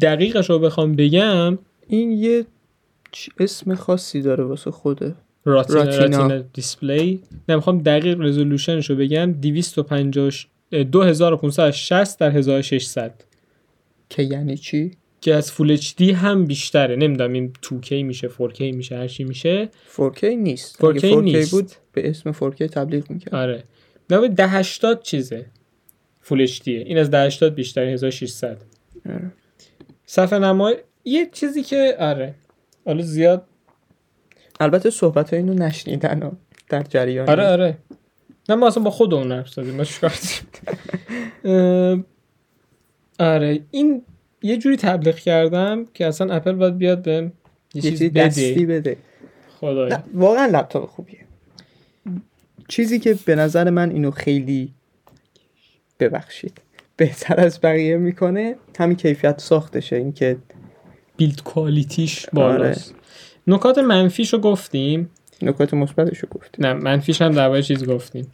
دقیقش 0.00 0.50
رو 0.50 0.58
بخوام 0.58 0.96
بگم 0.96 1.58
این 1.88 2.12
یه 2.12 2.46
اسم 3.40 3.74
خاصی 3.74 4.22
داره 4.22 4.44
واسه 4.44 4.70
خوده. 4.70 5.14
Retina, 5.44 5.82
Retina. 5.82 6.02
Retina 6.02 6.44
display. 6.52 7.20
نه 7.48 7.54
می‌خوام 7.54 7.78
دقیق 7.78 8.20
resolution 8.20 8.78
ش 8.78 8.90
رو 8.90 8.96
بگم 8.96 9.32
250 9.32 10.30
2560 10.70 12.18
در 12.18 12.30
1600 12.30 13.24
که 14.08 14.22
یعنی 14.22 14.56
چی؟ 14.56 14.90
که 15.20 15.34
از 15.34 15.52
فول 15.52 15.70
اچ 15.70 15.96
دی 15.96 16.12
هم 16.12 16.44
بیشتره. 16.44 16.96
نمی‌دونم 16.96 17.32
این 17.32 17.52
2K 17.62 17.92
میشه 17.92 18.28
4K 18.28 18.60
میشه 18.60 18.96
هر 18.96 19.08
چی 19.08 19.24
میشه. 19.24 19.68
4K 19.96 20.24
نیست. 20.24 20.76
4K 20.76 20.84
اگه 20.84 21.00
4K 21.00 21.22
نیست. 21.22 21.50
بود 21.50 21.70
به 21.92 22.10
اسم 22.10 22.32
4K 22.32 22.58
تبلیغ 22.58 23.10
می‌کرد. 23.10 23.34
آره. 23.34 23.64
نه 24.10 24.16
1080 24.16 25.02
چیزه 25.02 25.46
فول 26.20 26.40
اچ 26.40 26.60
این 26.66 26.98
از 26.98 27.08
1080 27.08 27.54
بیشتره 27.54 27.92
1600 27.92 28.62
آره. 29.08 29.32
صفحه 30.06 30.38
نمای 30.38 30.76
یه 31.04 31.28
چیزی 31.32 31.62
که 31.62 31.96
آره. 31.98 32.34
حالا 32.84 33.02
زیاد 33.02 33.42
البته 34.60 34.90
صحبت 34.90 35.32
اینو 35.32 35.54
نشنیدن 35.54 36.36
در 36.68 36.82
جریان. 36.82 37.28
آره 37.28 37.46
آره. 37.46 37.78
نه 38.48 38.54
ما 38.54 38.66
اصلا 38.66 38.82
با 38.82 38.90
خودمون 38.90 39.32
حرف 39.32 39.48
زدیم. 39.48 39.74
ما 39.74 39.84
چیکار 39.84 40.12
آره 43.18 43.60
این 43.70 44.02
یه 44.42 44.56
جوری 44.56 44.76
تبلیغ 44.76 45.16
کردم 45.16 45.84
که 45.94 46.06
اصلا 46.06 46.34
اپل 46.34 46.52
باید 46.52 46.78
بیاد 46.78 47.02
به 47.02 47.32
یه 47.74 47.82
چیز 47.82 48.12
دستی 48.12 48.66
بده. 48.66 48.96
خدایا 49.60 50.02
واقعا 50.14 50.46
لپتاپ 50.46 50.88
خوبیه. 50.88 51.18
چیزی 52.68 52.98
که 52.98 53.18
به 53.24 53.34
نظر 53.34 53.70
من 53.70 53.90
اینو 53.90 54.10
خیلی 54.10 54.74
ببخشید 56.00 56.60
بهتر 56.96 57.40
از 57.40 57.60
بقیه 57.62 57.96
می‌کنه 57.96 58.56
همین 58.78 58.96
کیفیت 58.96 59.40
ساختشه 59.40 59.96
اینکه 59.96 60.36
بیلد 61.16 61.42
کوالیتیش 61.42 62.26
بالاست. 62.32 62.94
نکات 63.46 63.78
منفیشو 63.78 64.38
گفتیم. 64.38 65.10
نکات 65.42 65.74
مثبتش 65.74 66.18
رو 66.18 66.28
گفتیم 66.30 66.66
نه 66.66 66.72
منفیش 66.72 67.22
هم 67.22 67.32
در 67.32 67.60
چیز 67.60 67.84
گفتیم 67.84 68.32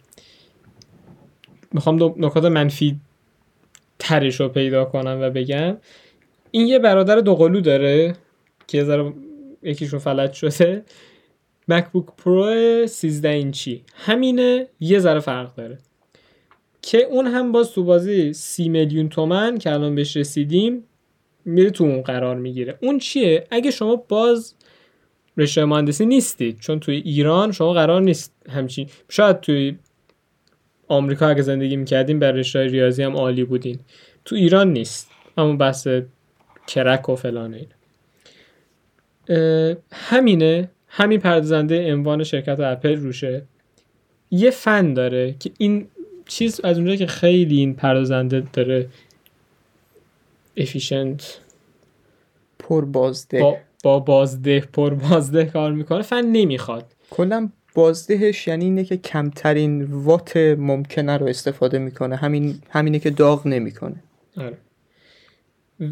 می‌خوام 1.71 1.97
دو 1.97 2.15
نکات 2.17 2.45
منفی 2.45 2.99
ترش 3.99 4.39
رو 4.39 4.49
پیدا 4.49 4.85
کنم 4.85 5.19
و 5.21 5.29
بگم. 5.29 5.77
این 6.51 6.67
یه 6.67 6.79
برادر 6.79 7.15
دوقلو 7.15 7.61
داره 7.61 8.15
که 8.67 8.77
یه 8.77 8.83
ذره 8.83 9.13
یکیشون 9.63 9.99
فلج 9.99 10.33
شده. 10.33 10.83
MacBook 11.67 12.05
Pro 12.17 12.87
13 12.87 13.29
اینچی. 13.29 13.83
همینه 13.95 14.67
یه 14.79 14.99
ذره 14.99 15.19
فرق 15.19 15.55
داره. 15.55 15.77
که 16.81 16.97
اون 16.97 17.27
هم 17.27 17.51
باز 17.51 17.71
تو 17.71 17.83
بازی 17.83 18.33
سی 18.33 18.69
میلیون 18.69 19.09
تومن 19.09 19.57
که 19.57 19.71
الان 19.71 19.95
بهش 19.95 20.17
رسیدیم 20.17 20.83
میره 21.45 21.69
تو 21.69 21.83
اون 21.83 22.01
قرار 22.01 22.35
می‌گیره. 22.35 22.77
اون 22.81 22.99
چیه؟ 22.99 23.47
اگه 23.51 23.71
شما 23.71 23.95
باز 23.95 24.55
رشته 25.37 25.65
مهندسی 25.65 26.05
نیستید 26.05 26.59
چون 26.59 26.79
توی 26.79 26.95
ایران 26.95 27.51
شما 27.51 27.73
قرار 27.73 28.01
نیست 28.01 28.33
همچین 28.49 28.89
شاید 29.09 29.39
توی 29.39 29.75
آمریکا 30.87 31.27
اگه 31.27 31.41
زندگی 31.41 31.75
می‌کردیم 31.75 32.19
بر 32.19 32.31
رشته 32.31 32.67
ریاضی 32.67 33.03
هم 33.03 33.15
عالی 33.15 33.43
بودین. 33.43 33.79
تو 34.25 34.35
ایران 34.35 34.73
نیست. 34.73 35.09
همون 35.37 35.57
بحث 35.57 35.87
کرک 36.67 37.09
و 37.09 37.15
فلان 37.15 37.53
اینا. 37.53 37.75
اه، 39.29 39.75
همینه. 39.91 40.69
همین 40.87 41.19
پردازنده 41.19 41.93
عنوان 41.93 42.23
شرکت 42.23 42.59
اپل 42.59 42.95
روشه. 42.95 43.43
یه 44.31 44.51
فن 44.51 44.93
داره 44.93 45.35
که 45.39 45.51
این 45.57 45.87
چیز 46.27 46.61
از 46.63 46.77
اونجایی 46.77 46.97
که 46.97 47.07
خیلی 47.07 47.57
این 47.57 47.73
پردازنده 47.73 48.43
داره 48.53 48.89
افیشنت 50.57 51.39
پر 52.59 52.85
بازده 52.85 53.41
با, 53.41 53.57
با 53.83 53.99
بازده 53.99 54.59
پر 54.59 54.93
بازده 54.93 55.45
کار 55.45 55.71
می‌کنه 55.71 56.01
فن 56.01 56.21
نمی‌خواد. 56.25 56.85
کلا 57.09 57.49
بازدهش 57.75 58.47
یعنی 58.47 58.65
اینه 58.65 58.83
که 58.83 58.97
کمترین 58.97 59.83
وات 59.83 60.37
ممکنه 60.37 61.17
رو 61.17 61.25
استفاده 61.27 61.79
می‌کنه. 61.79 62.15
همین 62.15 62.59
همینه 62.69 62.99
که 62.99 63.09
داغ 63.09 63.47
نمی‌کنه. 63.47 63.95
آره. 64.37 64.57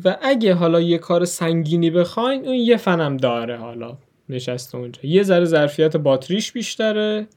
و 0.05 0.17
اگه 0.21 0.53
حالا 0.53 0.81
یه 0.81 0.97
کار 0.97 1.25
سنگینی 1.25 1.89
بخواین 1.89 2.45
اون 2.45 2.55
یه 2.55 2.77
فنم 2.77 3.17
داره 3.17 3.57
حالا 3.57 3.97
نشسته 4.29 4.77
اونجا. 4.77 4.99
یه 5.03 5.23
ذره 5.23 5.45
ظرفیت 5.45 5.97
باتریش 5.97 6.51
بیشتره. 6.51 7.27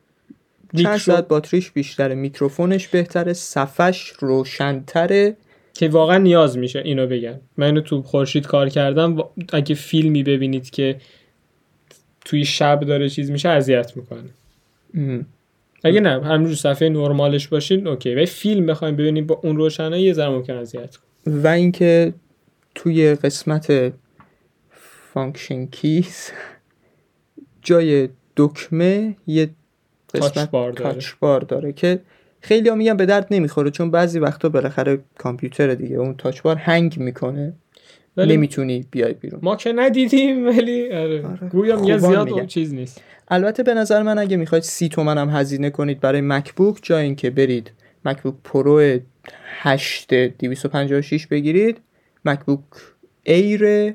چند 0.77 0.87
میکرو- 0.87 0.99
ساعت 0.99 1.29
باتریش 1.29 1.71
بیشتره. 1.71 2.15
میکروفونش 2.15 2.89
بهتره. 2.89 3.33
صفش 3.33 4.13
روشنتره. 4.19 5.37
که 5.75 5.89
واقعا 5.89 6.19
نیاز 6.19 6.59
میشه 6.59 6.79
اینو 6.79 7.07
بگم 7.07 7.35
من 7.57 7.67
اینو 7.67 7.81
تو 7.81 8.03
خورشید 8.03 8.47
کار 8.47 8.69
کردم 8.69 9.17
اگه 9.53 9.75
فیلمی 9.75 10.23
ببینید 10.23 10.71
که 10.71 10.97
توی 12.25 12.45
شب 12.45 12.81
داره 12.81 13.09
چیز 13.09 13.31
میشه 13.31 13.49
اذیت 13.49 13.97
می‌کنه 13.97 14.31
ام. 14.95 15.27
اگه 15.85 16.01
نه 16.01 16.25
همینجور 16.25 16.57
صفحه 16.57 16.89
نرمالش 16.89 17.49
باشین 17.49 17.87
اوکی 17.87 18.15
ولی 18.15 18.27
فیلم 18.27 18.67
بخوایم 18.67 18.97
ببینید 18.97 19.27
با 19.27 19.41
اون 19.43 19.57
روشنایی 19.57 20.05
یه 20.05 20.13
ذره 20.13 20.29
ممکن 20.29 20.53
اذیت 20.53 20.97
کنه 20.97 21.41
و 21.41 21.47
اینکه 21.47 22.15
توی 22.75 23.15
قسمت 23.15 23.93
function 25.15 25.67
keys 25.67 26.31
جای 27.63 28.09
دکمه 28.37 29.17
یه 29.27 29.51
touch 30.09 30.23
قسمت 30.23 30.51
بار 30.51 30.73
داره. 30.73 30.93
touch 30.95 31.13
bar 31.21 31.41
داره 31.41 31.73
که 31.73 32.01
خیلی 32.45 32.69
ها 32.69 32.75
میگن 32.75 32.97
به 32.97 33.07
درد 33.07 33.27
نمی‌خوره 33.31 33.71
چون 33.71 33.91
بعضی 33.91 34.19
وقتا 34.19 34.49
بالاخره 34.49 34.99
کامپیوتر 35.19 35.75
دیگه 35.75 35.97
اون 35.97 36.15
touch 36.17 36.43
bar 36.43 36.57
هنگ 36.57 36.99
می‌کنه 36.99 37.53
ولی 38.17 38.37
نمی‌تونی 38.37 38.85
بیای 38.91 39.13
بیرون 39.13 39.41
ما 39.43 39.57
که 39.57 39.73
ندیدیم 39.73 40.47
ولی 40.47 40.93
آره. 40.93 41.27
آره. 41.27 41.49
گویا 41.49 41.77
میگه 41.81 41.97
خوبان 41.99 42.13
زیاد 42.13 42.27
میگن. 42.27 42.39
اون 42.39 42.47
چیز 42.47 42.75
نیست 42.75 43.03
البته 43.29 43.63
به 43.63 43.75
نظر 43.75 44.03
من 44.03 44.19
اگه 44.19 44.37
می‌خواید 44.37 44.65
سی 44.65 44.89
تومن 44.89 45.19
هم 45.19 45.31
هزینه 45.31 45.71
کنید 45.71 46.01
برای 46.01 46.21
MacBook 46.21 46.79
جای 46.83 47.05
اینکه 47.05 47.31
برید 47.31 47.73
MacBook 48.05 48.35
Pro 48.45 48.99
8 49.45 50.15
256 50.15 51.27
بگیرید 51.27 51.81
MacBook 52.25 52.61
Air 53.23 53.95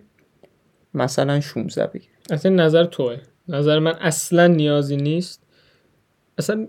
مثلا 0.93 1.39
16 1.39 1.87
بگیرید 1.87 2.09
اصلا 2.29 2.51
نظر 2.51 2.85
تو 2.85 3.17
نظر 3.47 3.79
من 3.79 3.93
اصلا 4.01 4.47
نیازی 4.47 4.95
نیست 4.95 5.43
اصلا 6.37 6.67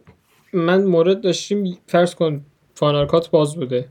من 0.52 0.84
مورد 0.84 1.20
داشتیم 1.20 1.78
فرض 1.86 2.14
کن 2.14 2.44
Final 2.74 3.09
Cut 3.09 3.30
باز 3.30 3.56
بوده. 3.56 3.88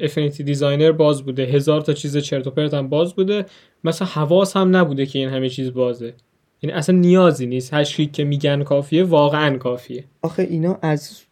Affinity 0.00 0.44
Designer 0.44 0.92
باز 0.92 1.22
بوده. 1.22 1.42
هزار 1.42 1.80
تا 1.80 1.92
چیز 1.92 2.16
چرت 2.16 2.46
و 2.46 2.50
پرت 2.50 2.74
هم 2.74 2.88
باز 2.88 3.14
بوده. 3.14 3.46
مثلا 3.84 4.08
حواس 4.08 4.56
هم 4.56 4.76
نبوده 4.76 5.06
که 5.06 5.18
این 5.18 5.28
همه 5.28 5.48
چیز 5.48 5.72
بازه. 5.72 6.14
یعنی 6.62 6.76
اصلا 6.76 6.96
نیازی 6.96 7.46
نیست. 7.46 7.74
هشت 7.74 7.96
گیگ 7.96 8.12
که 8.12 8.24
میگن 8.24 8.62
کافیه 8.62 9.04
واقعا 9.04 9.58
کافیه. 9.58 10.04
آخه 10.22 10.42
اینا 10.42 10.78
از 10.82 11.22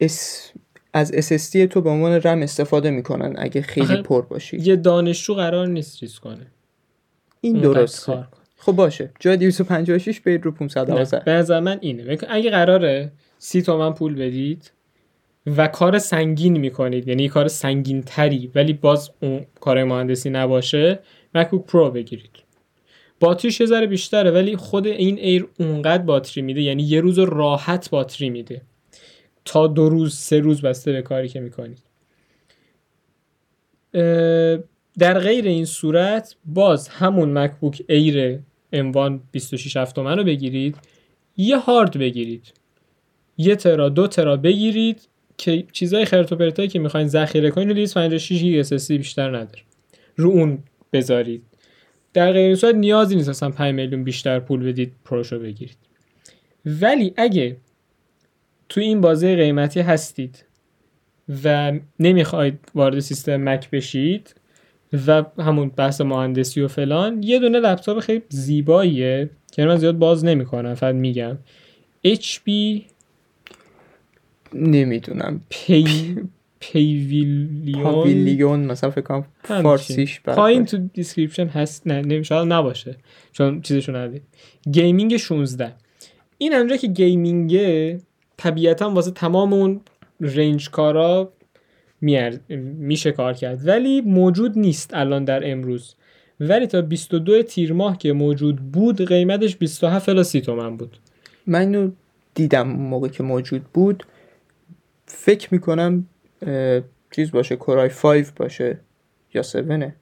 S 0.00 0.50
از 0.92 1.12
SSD 1.12 1.68
تو 1.70 1.80
به 1.80 1.90
عنوان 1.90 2.12
رم 2.12 2.42
استفاده 2.42 2.90
می‌کنن 2.90 3.34
اگه 3.38 3.62
خیلی 3.62 4.02
پر 4.02 4.22
باشی. 4.22 4.56
یه 4.56 4.76
دانشجو 4.76 5.34
قرار 5.34 5.66
نیست 5.66 5.96
چیز 5.96 6.18
کنه. 6.18 6.46
این 7.40 7.60
درسته. 7.60 8.06
کار 8.06 8.28
کنه. 8.30 8.43
خب 8.64 8.72
باشه. 8.72 9.10
جای 9.20 9.36
256 9.36 10.20
برید 10.20 10.44
رو 10.44 10.50
512 10.50 11.16
نه، 11.16 11.24
به 11.24 11.32
نظر 11.32 11.60
من 11.60 11.78
اینه. 11.80 12.18
اگه 12.28 12.50
قراره 12.50 13.12
سی 13.38 13.62
تومن 13.62 13.94
پول 13.94 14.14
بدید 14.14 14.72
و 15.46 15.68
کار 15.68 15.98
سنگین 15.98 16.56
می‌کنید 16.56 17.08
یعنی 17.08 17.28
کار 17.28 17.48
سنگین 17.48 18.02
تری 18.02 18.50
ولی 18.54 18.72
باز 18.72 19.10
اون 19.20 19.46
کار 19.60 19.84
مهندسی 19.84 20.30
نباشه 20.30 20.98
MacBook 21.34 21.66
Pro 21.66 21.90
بگیرید. 21.90 22.30
باتریش 23.20 23.60
یه 23.60 23.66
ذره 23.66 23.86
بیشتره 23.86 24.30
ولی 24.30 24.56
خود 24.56 24.86
این 24.86 25.18
Air 25.18 25.48
اونقدر 25.58 26.02
باتری 26.02 26.42
میده 26.42 26.62
یعنی 26.62 26.82
یه 26.82 27.00
روز 27.00 27.18
راحت 27.18 27.90
باتری 27.90 28.30
میده. 28.30 28.62
تا 29.44 29.66
دو 29.66 29.88
روز 29.88 30.14
سه 30.14 30.40
روز 30.40 30.62
بسته 30.62 30.92
به 30.92 31.02
کاری 31.02 31.28
که 31.28 31.40
می‌کنید. 31.40 31.82
در 34.98 35.18
غیر 35.18 35.44
این 35.44 35.64
صورت 35.64 36.36
باز 36.44 36.88
همون 36.88 37.38
MacBook 37.38 37.82
Air 37.88 38.40
اموان 38.74 39.22
26 39.32 39.76
هفت 39.76 39.94
تومن 39.94 40.18
رو 40.18 40.24
بگیرید. 40.24 40.76
یه 41.36 41.58
هارد 41.58 41.98
بگیرید. 41.98 42.52
یه 43.36 43.56
ترا 43.56 43.88
دو 43.88 44.06
ترا 44.06 44.36
بگیرید 44.36 45.08
که 45.38 45.64
چیزای 45.72 46.04
خرت 46.04 46.32
و 46.32 46.66
که 46.66 46.78
می‌خواین 46.78 47.08
ذخیره 47.08 47.50
کنید 47.50 47.68
رو 47.68 47.74
256 47.74 48.42
گیگ 48.42 48.62
SSD 48.64 48.88
بیشتر 48.88 49.28
نداره. 49.28 49.62
رو 50.16 50.30
اون 50.30 50.58
بذارید. 50.92 51.42
در 52.12 52.32
غیر 52.32 52.46
این 52.46 52.54
صورت 52.54 52.74
نیازی 52.74 53.16
نیست 53.16 53.28
اصلا 53.28 53.50
5 53.50 53.74
میلیون 53.74 54.04
بیشتر 54.04 54.40
پول 54.40 54.64
بدید 54.64 54.92
پروشو 55.04 55.38
بگیرید. 55.38 55.76
ولی 56.66 57.14
اگه 57.16 57.56
تو 58.68 58.80
این 58.80 59.00
بازه 59.00 59.36
قیمتی 59.36 59.80
هستید 59.80 60.44
و 61.44 61.72
نمی‌خواید 62.00 62.58
وارد 62.74 63.00
سیستم 63.00 63.36
مک 63.36 63.70
بشید 63.70 64.34
و 65.06 65.24
همون 65.38 65.68
بحث 65.68 66.00
مهندسی 66.00 66.60
و 66.60 66.68
فلان 66.68 67.22
یه 67.22 67.38
دونه 67.38 67.60
لپتاپ 67.60 67.98
خیلی 67.98 68.22
زیباییه 68.28 69.30
که 69.52 69.64
من 69.64 69.76
زیاد 69.76 69.98
باز 69.98 70.24
نمی‌کنم 70.24 70.74
فقط 70.74 70.94
میگم. 70.94 71.38
HP 72.06 72.50
نمی‌دونم. 74.54 75.40
پی 75.48 76.16
پیویلیون؟ 76.60 77.82
پاویلیون 77.82 78.60
مثلا 78.60 78.90
فکر 78.90 79.00
کنم. 79.00 79.24
فارسیش 79.42 80.20
پایین. 80.20 80.64
تو 80.64 80.78
دیسکریپشن 80.78 81.46
هست 81.46 81.86
نه 81.86 82.00
نمی- 82.00 82.24
شاید 82.24 82.52
نباشه 82.52 82.96
چون 83.32 83.60
چیزشو 83.60 83.96
ندید 83.96 84.22
گیمینگ 84.70 85.16
16 85.16 85.72
این 86.38 86.54
اونجا 86.54 86.76
که 86.76 86.86
گیمینگه 86.86 87.98
طبیعتا 88.36 88.90
واسه 88.90 89.10
تمام 89.10 89.52
اون 89.52 89.80
رنج 90.20 90.70
کارا 90.70 91.32
میشه 92.58 93.12
کار 93.12 93.34
کرد. 93.34 93.68
ولی 93.68 94.00
موجود 94.00 94.58
نیست 94.58 94.94
الان 94.94 95.24
در 95.24 95.50
امروز. 95.50 95.94
ولی 96.40 96.66
تا 96.66 96.82
22 96.82 97.42
تیر 97.42 97.72
ماه 97.72 97.98
که 97.98 98.12
موجود 98.12 98.56
بود 98.56 99.04
قیمتش 99.08 99.56
27 99.56 100.08
الی 100.08 100.24
30 100.24 100.40
تومن 100.40 100.76
بود. 100.76 100.98
من 101.46 101.60
اینو 101.60 101.90
دیدم 102.34 102.68
موقع 102.68 103.08
که 103.08 103.22
موجود 103.22 103.62
بود. 103.62 104.04
فکر 105.06 105.48
می‌کنم 105.54 106.06
چیز 107.10 107.30
باشه 107.30 107.56
کورای 107.56 107.88
5 107.88 108.26
باشه 108.36 108.78
یا 109.34 109.40
7 109.40 109.56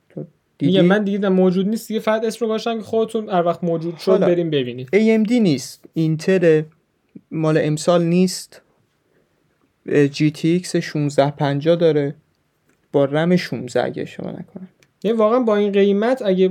تو 0.09 0.25
دیدی؟ 0.59 0.81
من 0.81 1.05
دیدم 1.05 1.33
موجود 1.33 1.69
نیست. 1.69 1.89
دیگه 1.89 2.01
فقط 2.01 2.25
اسم 2.25 2.45
رو 2.45 2.49
گذاشتم 2.49 2.79
که 2.79 2.85
خودتون 2.85 3.29
هر 3.29 3.47
وقت 3.47 3.65
موجود 3.65 3.99
شد. 3.99 4.21
بریم 4.21 4.51
ببینید. 4.51 4.89
AMD 4.89 5.33
نیست. 5.33 5.85
اینتل 5.95 6.63
مال 7.31 7.59
امسال 7.63 8.05
نیست. 8.05 8.63
GTX 9.87 10.75
1650 10.75 11.77
داره. 11.77 12.15
با 12.93 13.05
رم 13.05 13.37
16 13.37 13.85
اگه 13.85 14.03
اشتباه 14.03 14.33
نکنم. 14.33 14.69
یعنی 15.05 15.19
واقعا 15.19 15.41
با 15.41 15.57
این 15.57 15.73
قیمت 15.73 16.23
اگه 16.23 16.51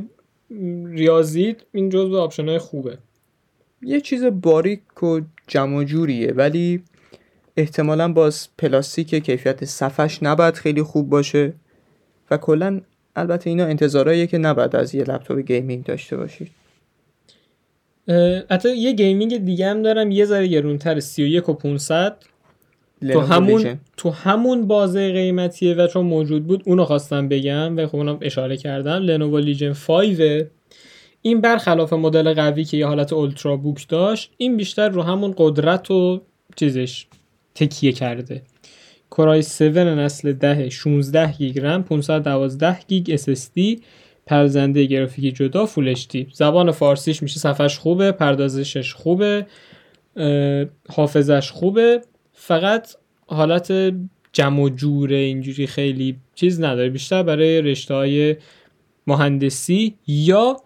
راضید 0.86 1.66
این 1.72 1.90
جزو 1.90 2.18
آپشن 2.18 2.50
های 2.50 2.58
خوبه. 2.58 2.98
یه 3.82 4.02
چیز 4.02 4.24
باریک 4.24 5.04
و 5.04 5.22
جمع 5.48 5.84
جوریه 5.84 6.32
ولی 6.32 6.84
احتمالا 7.58 8.14
باز 8.14 8.48
پلاستیک 8.58 9.16
کیفیت 9.16 9.66
صفحش 9.66 10.24
نباید 10.24 10.54
خیلی 10.54 10.84
خوب 10.84 11.10
باشه. 11.10 11.54
و 12.32 12.38
کلا 12.38 12.82
البته 13.16 13.50
اینا 13.50 13.66
انتظاراییه 13.66 14.28
که 14.28 14.38
نباید 14.38 14.76
از 14.76 14.96
یه 14.96 15.04
لپتاپ 15.04 15.40
گیمینگ 15.40 15.84
داشته 15.84 16.18
باشید 16.18 16.52
حتی 18.50 18.78
یه 18.78 18.92
گیمینگ 18.92 19.46
دیگه 19.46 19.68
هم 19.68 19.82
دارم 19.82 20.12
یه 20.12 20.26
ذره 20.26 20.48
گرونتر 20.48 21.00
31 21.00 21.50
و 21.50 21.54
500 21.54 22.18
تو 23.02 23.20
همون 23.20 23.80
تو 23.98 24.10
همون 24.10 24.68
بازه 24.68 25.12
قیمتیه 25.12 25.74
و 25.74 25.88
چون 25.88 26.06
موجود 26.06 26.48
بود 26.48 26.64
اونو 26.66 26.86
خواستم 26.86 27.28
بگم 27.30 27.78
و 27.78 27.88
خب 27.88 27.96
اونم 27.96 28.18
اشاره 28.22 28.58
کردم. 28.58 28.92
Lenovo 28.92 29.38
Legion 29.38 29.74
5 29.74 30.22
این 31.22 31.42
برخلاف 31.42 31.94
مدل 31.94 32.34
قوی 32.34 32.64
که 32.64 32.78
یه 32.78 32.88
حالت 32.88 33.14
ultrabook 33.14 33.88
داشت 33.88 34.32
این 34.38 34.58
بیشتر 34.58 34.90
رو 34.90 35.02
همون 35.02 35.34
قدرت 35.38 35.92
و 35.92 36.22
چیزش 36.56 37.08
تکیه 37.56 37.92
کرده. 37.92 38.42
Core 39.10 39.40
i7 39.40 39.62
نسل 39.62 40.34
10 40.34 40.70
16 40.70 41.32
گیگ 41.32 41.60
رم 41.60 41.84
512 41.84 42.78
گیگ 42.88 43.18
SSD 43.18 43.82
پرزنده 44.26 44.86
گرافیکی 44.86 45.32
جدا 45.32 45.66
فول 45.66 45.96
HD 45.96 46.18
زبان 46.34 46.72
فارسیش 46.72 47.24
میشه 47.24 47.40
صفحش 47.40 47.78
خوبه 47.78 48.12
پردازشش 48.12 48.94
خوبه 48.94 49.46
حافظش 50.90 51.52
خوبه. 51.52 52.02
فقط 52.34 52.96
حالت 53.28 53.94
جمع 54.34 54.62
و 54.62 54.70
جوره 54.70 55.16
اینجوری 55.16 55.68
خیلی 55.68 56.18
چیز 56.36 56.62
نداره. 56.62 56.90
بیشتر 56.90 57.24
برای 57.24 57.62
رشته 57.62 57.94
های 57.94 58.36
مهندسی 59.08 59.96
یا 60.08 60.62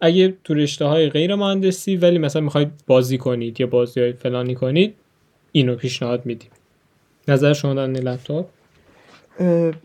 اگه 0.00 0.34
تو 0.44 0.54
رشته 0.54 0.84
های 0.84 1.08
غیر 1.08 1.34
مهندسی 1.34 1.96
ولی 1.96 2.18
مثلا 2.18 2.42
می‌خواید 2.42 2.70
بازی 2.86 3.18
کنید 3.18 3.60
یا 3.60 3.66
بازی 3.66 4.00
های 4.00 4.12
فلانی 4.12 4.54
کنید 4.54 4.94
اینو 5.52 5.76
پیشنهاد 5.76 6.26
میدیم. 6.26 6.50
نظر 7.28 7.52
شما 7.52 7.74
در 7.74 7.86
لپتاپ؟ 7.86 8.46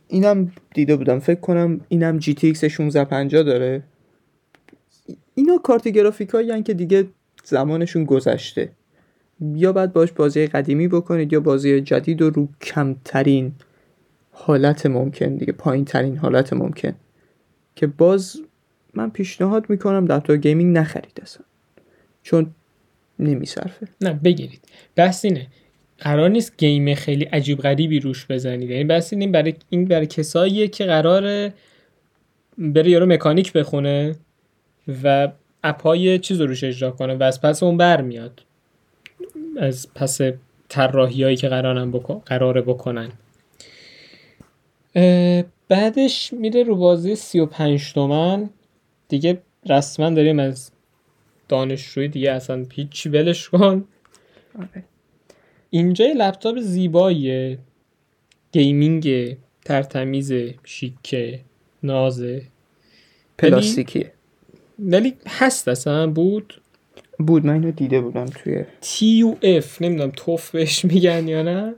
اینم 0.08 0.52
دیده 0.74 0.96
بودم. 0.96 1.20
فکر 1.20 1.40
کنم 1.40 1.82
اینم 1.90 2.20
GTX 2.20 2.64
1650 2.64 3.44
داره. 3.44 3.84
اینا 5.36 5.58
کارت 5.58 5.88
گرافیک 5.88 6.30
هایی 6.30 6.64
که 6.64 6.74
دیگه 6.74 7.08
زمانشون 7.44 8.06
گذشته. 8.06 8.72
یا 9.42 9.74
باید 9.74 9.94
باش 9.94 10.12
بازی 10.12 10.48
قدیمی 10.48 10.88
بکنید 10.88 11.34
یا 11.34 11.40
بازی 11.40 11.82
جدید 11.82 12.22
و 12.22 12.30
رو 12.30 12.48
کمترین 12.62 13.54
حالت 14.32 14.86
ممکن 14.86 15.36
دیگه 15.36 15.54
پایین 15.54 15.86
ترین 15.86 16.18
حالت 16.18 16.54
ممکن. 16.54 16.96
که 17.76 17.88
باز 17.88 18.42
من 18.94 19.10
پیشنهاد 19.10 19.70
می‌کنم 19.70 20.06
لپتاپ 20.06 20.38
گیمینگ 20.38 20.78
نخرید 20.78 21.20
اصلا. 21.22 21.46
چون 22.24 22.52
نمیصرفه. 23.20 23.88
نه 24.02 24.14
بگیرید. 24.14 24.62
بحث 24.96 25.26
اینه. 25.26 25.48
قرار 26.00 26.30
نیست 26.30 26.58
گیم 26.58 26.96
خیلی 26.96 27.24
عجیب 27.24 27.60
غریبی 27.60 28.00
روش 28.00 28.26
بزنید. 28.30 28.70
یعنی 28.70 28.84
بحث 28.84 29.14
این 29.14 29.32
برای 29.32 29.54
این 29.70 29.86
برای 29.86 30.08
کساییه 30.08 30.68
که 30.68 30.86
قراره 30.86 31.54
بره 32.58 32.90
یارو 32.90 33.06
مکانیک 33.06 33.54
بخونه 33.54 34.16
و 35.04 35.32
اپای 35.64 36.20
چیز 36.20 36.42
رو 36.42 36.48
روش 36.48 36.64
اجرا 36.64 36.92
کنه 36.92 37.16
و 37.16 37.24
از 37.24 37.42
پس 37.42 37.64
اون 37.64 37.78
برمیاد 37.78 38.42
از 39.58 39.94
پس 39.96 40.22
طراحی 40.70 41.24
هایی 41.24 41.36
که 41.36 41.48
قرارن 41.48 41.92
بکن 41.92 42.22
قراره 42.26 42.62
بکنن. 42.62 43.12
بعدش 45.68 46.34
میره 46.34 46.64
رو 46.64 46.76
بازی 46.76 47.16
35 47.16 47.94
تومن. 47.94 48.50
دیگه 49.08 49.42
رسما 49.70 50.10
داریم 50.10 50.40
از 50.40 50.72
دانشجوی 51.50 52.08
دیگه 52.08 52.32
اصلا 52.32 52.66
هیچی 52.72 53.10
ولش 53.10 53.50
کن. 53.50 53.86
آره. 54.60 54.84
اینجا 55.70 56.06
یه 56.06 56.14
لپتاپ 56.14 56.60
زیباییه. 56.60 57.58
گیمینگ 58.52 59.38
ترتمیز 59.66 60.34
شیکه 60.64 61.40
نازه 61.84 62.42
پلاستیکیه. 63.38 64.12
ولی 64.80 65.14
هست 65.28 65.68
اصلا 65.68 66.08
بود. 66.08 66.62
بود 67.20 67.46
من 67.46 67.54
اینو 67.54 67.72
دیده 67.72 68.02
بودم 68.02 68.26
توی 68.26 68.64
TUF 68.82 69.82
نمی‌دونم 69.82 70.12
TUF 70.16 70.52
بهش 70.52 70.86
میگن 70.86 71.28
یا 71.28 71.44
نه. 71.44 71.76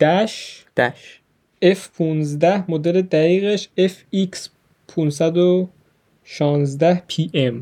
dash 0.00 0.64
dash 0.76 1.20
F15 1.64 2.44
مدل 2.68 3.02
دقیقش 3.02 3.68
FX 3.78 4.48
516 4.88 7.02
PM 7.10 7.54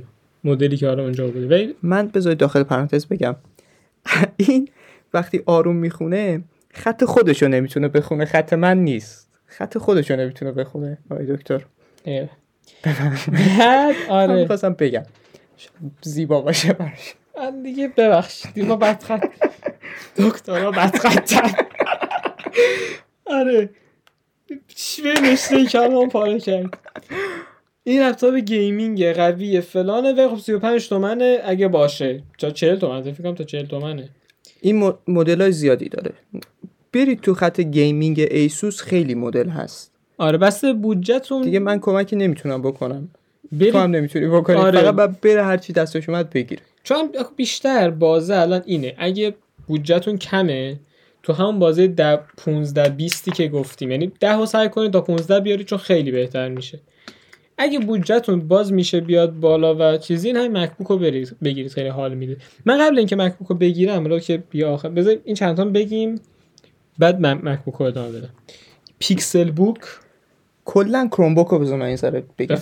مدلی 0.45 0.77
که 0.77 0.89
حالا 0.89 1.03
اونجا 1.03 1.27
بوده. 1.27 1.75
من 1.83 2.09
بذارید 2.09 2.39
داخل 2.39 2.63
پرانتز 2.63 3.07
بگم. 3.07 3.37
این 4.37 4.69
وقتی 5.15 5.43
آروم 5.47 5.77
می‌خونه 5.77 6.45
خط 6.73 7.05
خودشو 7.05 7.49
نمی‌تونه 7.49 7.89
بخونه. 7.89 8.25
خط 8.25 8.53
من 8.53 8.79
نیست. 8.79 9.29
خط 9.47 9.79
خودشو 9.79 10.17
نمی‌تونه 10.17 10.53
بخونه. 10.53 10.99
آقای 11.11 11.27
دکتر. 11.27 11.65
بعد 12.83 13.95
آره. 14.09 14.35
می‌خواستم 14.35 14.73
بگم. 14.73 15.03
زیبا 16.03 16.41
باشه 16.41 16.73
براش. 16.73 17.15
من 17.39 17.63
دیگه 17.63 17.89
ببخشید 17.89 18.65
ما 18.65 18.77
بدخط 18.77 19.27
دکترها 20.19 20.71
بدخطن. 20.71 21.53
آره. 23.27 23.71
چی 24.69 25.03
به 25.03 25.15
رشته 25.21 25.67
کلام 25.67 26.09
پاره 26.09 26.41
کرد 26.41 26.79
این 27.85 28.03
لپتاپ 28.03 28.35
گیمینگ 28.35 29.05
قویه 29.13 29.61
فلانه. 29.61 30.13
و 30.13 30.29
خب 30.29 30.39
35 30.43 30.89
تومنه 30.89 31.41
اگه 31.45 31.69
باشه. 31.69 32.23
تا 32.39 32.51
40 32.51 32.77
تومن 32.77 33.03
فکر 33.03 33.23
کنم 33.23 33.35
تا 33.35 33.45
40 33.45 33.67
تومنه. 33.67 34.09
این 34.61 34.93
مدل 35.09 35.41
های 35.43 35.53
زیادی 35.53 35.89
داره. 35.89 36.13
برید 36.93 37.21
تو 37.21 37.35
خط 37.35 37.61
گیمینگ 37.61 38.27
ASUS 38.31 38.83
خیلی 38.83 39.15
مدل 39.15 39.49
هست. 39.49 39.93
آره 40.19 40.39
بس 40.39 40.65
بودجهتون 40.65 41.43
دیگه 41.43 41.59
من 41.59 41.81
کمکی 41.81 42.17
نمی‌تونم 42.17 42.63
بکنم. 42.63 43.09
برید 43.53 43.73
تو 43.73 43.79
هم 43.79 43.91
نمی‌تونی 43.91 44.27
بکنی. 44.27 44.57
آره. 44.57 44.81
فقط 44.81 44.95
باید 44.95 45.21
بره 45.21 45.45
هر 45.45 45.57
چی 45.57 45.73
دستش 45.73 46.09
اومد 46.09 46.31
بگیره. 46.31 46.63
چون 46.83 47.13
بیشتر 47.37 47.91
بازه 47.91 48.37
الان 48.37 48.63
اینه. 48.67 48.95
اگه 48.99 49.35
بودجهتون 49.67 50.19
کمه 50.19 50.81
تو 51.23 51.33
همون 51.33 51.59
بازه 51.59 51.87
ده 51.87 52.17
15 52.37 52.89
20 52.89 53.33
که 53.33 53.49
گفتیم. 53.49 53.91
یعنی 53.91 54.13
10 54.21 54.33
رو 54.33 54.47
سعی 54.47 54.69
کنید 54.69 54.93
تا 54.93 55.01
15 55.01 55.41
بیارید 55.41 55.67
چون 55.67 55.79
خیلی 55.79 56.11
بهتر 56.11 56.49
میشه. 56.49 56.81
اگه 57.59 57.79
بودجهتون 57.79 58.49
باز 58.49 58.73
میشه 58.73 59.01
بیاد 59.01 59.33
بالا 59.33 59.95
و 59.95 59.97
چیزی 59.97 60.29
این 60.29 60.37
همین 60.37 60.57
مکبوک 60.57 60.87
رو 60.87 60.99
بگیرید. 61.45 61.71
خیلی 61.71 61.89
حال 61.89 62.15
میده. 62.15 62.37
من 62.65 62.79
قبل 62.79 62.99
اینکه 62.99 63.17
مکبوک 63.17 63.49
رو 63.49 63.57
بگیرم 63.57 64.05
رو 64.05 64.19
که 64.19 64.43
بیا 64.51 64.71
آخر 64.73 64.89
بذار 64.89 65.17
این 65.25 65.37
چند 65.37 65.57
تا 65.57 65.65
بگیم. 65.65 66.21
بعد 66.99 67.21
من 67.21 67.41
مکبوک 67.43 67.75
رو 67.75 67.87
ادامه 67.87 68.19
بدم. 68.19 68.31
پیکسل 68.99 69.51
بوک. 69.51 69.79
کلا 70.65 71.09
کرومبوک 71.13 71.47
رو 71.47 71.59
بذار 71.59 71.79
من 71.79 71.87
این 71.87 71.97
ذره 71.97 72.25
بگم. 72.39 72.57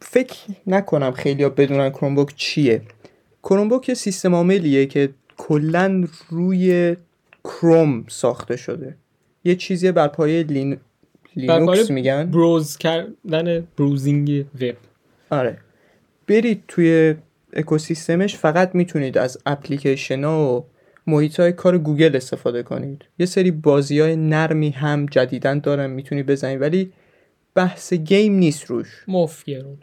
فکر 0.00 0.36
نکنم 0.66 1.10
خیلی 1.10 1.42
ها 1.42 1.48
بدونن 1.48 1.90
Chromebook 1.90 2.34
چیه. 2.36 2.82
Chromebook 3.42 3.88
یه 3.88 3.94
سیستم 3.94 4.34
عاملیه 4.34 4.86
که 4.86 5.08
کلا 5.36 6.04
روی 6.30 6.96
کروم 7.44 8.04
ساخته 8.08 8.56
شده. 8.56 8.96
یه 9.44 9.54
چیزی 9.54 9.92
بر 9.92 10.08
پایه 10.08 10.42
لین... 10.42 10.76
لینوکس 11.36 11.90
میگن. 11.90 12.30
browse 12.30 12.76
کردن 12.76 13.66
browsing 13.76 14.44
وب 14.60 14.76
آره. 15.30 15.58
برید 16.26 16.62
توی 16.68 17.14
اکوسیستمش 17.52 18.36
فقط 18.36 18.74
می‌تونید 18.74 19.18
از 19.18 19.38
اپلیکیشن 19.46 20.24
ها 20.24 20.56
و 20.56 20.64
محیط 21.06 21.40
های 21.40 21.52
کار 21.52 21.78
گوگل 21.78 22.16
استفاده 22.16 22.62
کنید. 22.62 23.04
یه 23.18 23.26
سری 23.26 23.50
بازی 23.50 24.00
های 24.00 24.16
نرمی 24.16 24.70
هم 24.70 25.06
جدیدن 25.06 25.58
دارن 25.58 25.90
می‌تونی 25.90 26.22
بزنید 26.22 26.60
ولی 26.60 26.92
بحث 27.54 27.92
گیم 27.92 28.34
نیست 28.34 28.64
روش. 28.64 29.04
مفگرون 29.08 29.78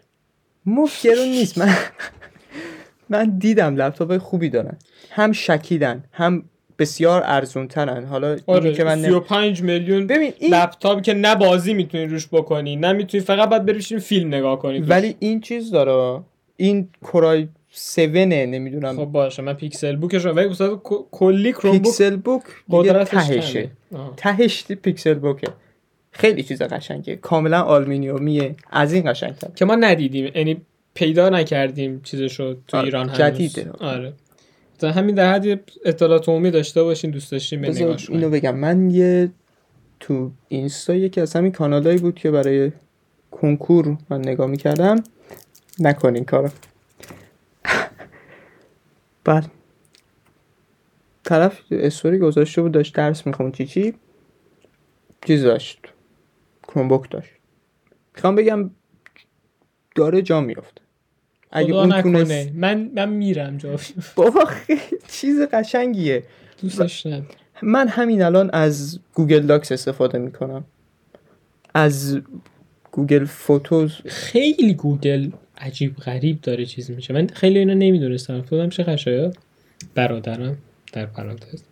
مفگرون 0.66 1.28
نیست. 1.28 1.58
من 1.58 1.76
من 3.10 3.38
دیدم 3.40 3.76
لپتاپ 3.76 4.18
خوبی 4.18 4.50
دارن. 4.50 4.78
هم 5.12 5.32
شکیدن 5.32 6.04
هم 6.12 6.44
بسیار 6.80 7.24
ارزون 7.26 7.68
ترن 7.68 8.06
حالا 8.06 8.38
آره 8.48 8.74
که 8.74 8.84
من 8.84 8.98
نم... 9.02 9.10
35 9.10 9.62
میلیون 9.62 10.08
ببین 10.08 10.34
این 10.40 10.54
لپتاپ 10.54 11.02
که 11.02 11.14
نه 11.14 11.36
بازی 11.36 11.74
می‌تونی 11.74 12.06
روش 12.06 12.28
بکنی 12.32 12.76
نه 12.76 12.94
می‌تونی 12.94 13.24
فقط 13.24 13.50
باید 13.50 13.66
بری 13.66 13.78
بشینی 13.78 14.02
فیلم 14.02 14.28
نگاه 14.28 14.60
کنی 14.60 14.80
توش. 14.80 14.90
ولی 14.90 15.16
این 15.20 15.42
چیز 15.42 15.72
داره. 15.72 16.24
این 16.58 16.90
کورای 17.02 17.48
7 17.72 18.00
نمی‌دونم. 18.18 18.96
خب 18.98 19.06
باشه 19.06 19.42
من 19.42 19.54
پیکسل 19.54 19.96
بوکش 19.96 20.26
ولی 20.26 20.50
ک- 20.56 21.04
کلی 21.12 21.52
کروم 21.54 21.72
بوک 21.78 21.84
پیکسل 21.84 22.16
بوک 22.16 22.44
قدرتش 22.72 23.28
تهشه. 23.28 23.72
تهش 24.18 24.64
Pixelbook 24.64 25.14
ه. 25.14 25.48
خیلی 26.14 26.44
چیز 26.44 26.62
قشنگه. 26.62 27.16
کاملا 27.16 27.62
آلومینیومیه 27.62 28.56
از 28.72 28.94
این 28.94 29.12
قشنگتر 29.12 29.48
که 29.56 29.66
ما 29.66 29.76
ندیدیم. 29.76 30.32
یعنی 30.36 30.62
پیدا 30.94 31.30
نکردیم 31.30 32.02
چیزشو 32.04 32.56
تو 32.68 32.78
آره، 32.78 32.86
ایران 32.86 33.10
هنوز. 33.10 33.20
جدیده. 33.20 33.72
آره. 33.80 34.14
تا 34.80 34.92
همین 34.92 35.16
در 35.16 35.34
حد 35.34 35.60
اطلاعات 35.86 36.30
عمومی 36.30 36.52
داشته 36.52 36.84
باشین 36.84 37.12
دوست 37.12 37.32
داشتین 37.32 37.62
به 37.62 37.70
نگاهش 37.70 38.10
اینو. 38.10 38.30
بگم. 38.30 38.56
من 38.56 38.90
یه 38.90 39.32
تو 40.00 40.32
اینستا 40.48 40.94
یکی 40.94 41.22
از 41.22 41.34
همین 41.36 41.52
کانالایی 41.52 41.98
بود 41.98 42.16
که 42.16 42.32
برای 42.32 42.72
کنکور 43.32 43.98
من 44.10 44.20
نگاه 44.20 44.48
می‌کردم. 44.48 45.04
نکنین 45.80 46.26
کارو. 46.26 46.50
بعد 49.26 49.46
طرف 51.24 51.60
استوری 51.72 52.18
گذاشته 52.18 52.62
بود 52.62 52.72
داشت 52.72 52.96
درس 52.96 53.28
میخون 53.28 53.52
چی 53.52 53.66
چی؟ 53.66 53.94
چیز 55.28 55.44
داشت. 55.44 55.93
Chromebook 56.74 57.10
داشت. 57.10 57.30
می‌خوام 58.16 58.36
بگم 58.36 58.72
داره 59.96 60.22
جا 60.22 60.42
میافته 60.42 60.82
اگه 61.52 61.74
اون 61.74 61.94
نکنه. 61.94 62.52
من 62.56 62.92
من 62.96 63.10
میرم 63.10 63.58
جا. 63.58 63.76
بابا 64.16 64.50
چیز 65.08 65.42
قشنگیه. 65.42 66.24
دوستش 66.62 67.08
من 67.62 67.88
همین 67.88 68.22
الان 68.22 68.50
از 68.54 69.00
Google 69.14 69.40
Docs 69.40 69.72
استفاده 69.72 70.18
می‌کنم. 70.18 70.64
از 71.74 72.20
Google 72.92 73.26
Photos. 73.26 73.92
خیلی 74.06 74.74
گوگل 74.74 75.30
عجیب 75.58 75.96
غریب 75.96 76.42
داره 76.42 76.66
چیز 76.66 76.92
میشه. 76.92 77.14
من 77.14 77.28
خیلی 77.28 77.60
اینا 77.60 77.74
نمی‌دونستم. 77.74 78.42
خودم 78.42 78.70
چه 78.70 78.84
خشایا 78.84 79.32
برادرم 79.96 80.58
در 80.94 81.06
پرانتز. 81.06 81.64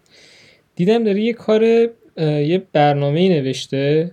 دیدم 0.76 1.04
داره 1.04 1.22
یه 1.22 1.34
کار 1.34 1.64
یه 2.18 2.64
برنامه 2.74 3.30
نوشته. 3.30 4.12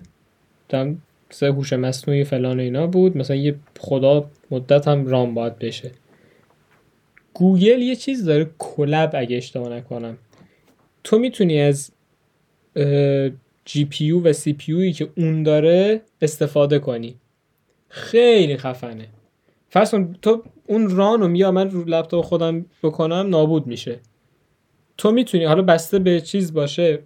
دم 0.68 0.98
سه 1.30 1.46
هوش 1.46 1.72
مصنوعی 1.72 2.24
فلان 2.24 2.60
اینا 2.60 2.86
بود 2.86 3.16
مثلا 3.16 3.36
یه 3.36 3.54
خدا 3.78 4.30
مدت 4.50 4.88
هم 4.88 5.06
رام 5.06 5.34
باید 5.34 5.58
بشه. 5.58 5.90
گوگل 7.34 7.82
یه 7.82 7.96
چیز 7.96 8.24
داره 8.24 8.50
کلب 8.58 9.10
اگه 9.14 9.36
اشتباه 9.36 9.68
نکنم. 9.68 10.18
تو 11.04 11.18
می‌تونی 11.18 11.60
از 11.60 11.90
جی 13.64 13.84
پی 13.84 14.10
و 14.10 14.32
سی 14.32 14.52
پی 14.52 14.92
که 14.92 15.08
اون 15.16 15.42
داره 15.42 16.00
استفاده 16.22 16.78
کنی. 16.78 17.14
خیلی 17.88 18.56
خفنه. 18.56 19.06
فرض 19.70 19.94
تو 20.22 20.42
اون 20.66 20.96
run 20.96 21.26
و 21.26 21.36
یا 21.36 21.52
من 21.52 21.70
رو 21.70 21.84
لپتاپ 21.84 22.24
خودم 22.24 22.66
بکنم 22.82 23.26
نابود 23.28 23.66
میشه. 23.66 24.00
تو 24.98 25.10
می‌تونی 25.10 25.44
حالا 25.44 25.62
بسته 25.62 25.98
به 25.98 26.20
چیز 26.20 26.52
باشه. 26.52 26.98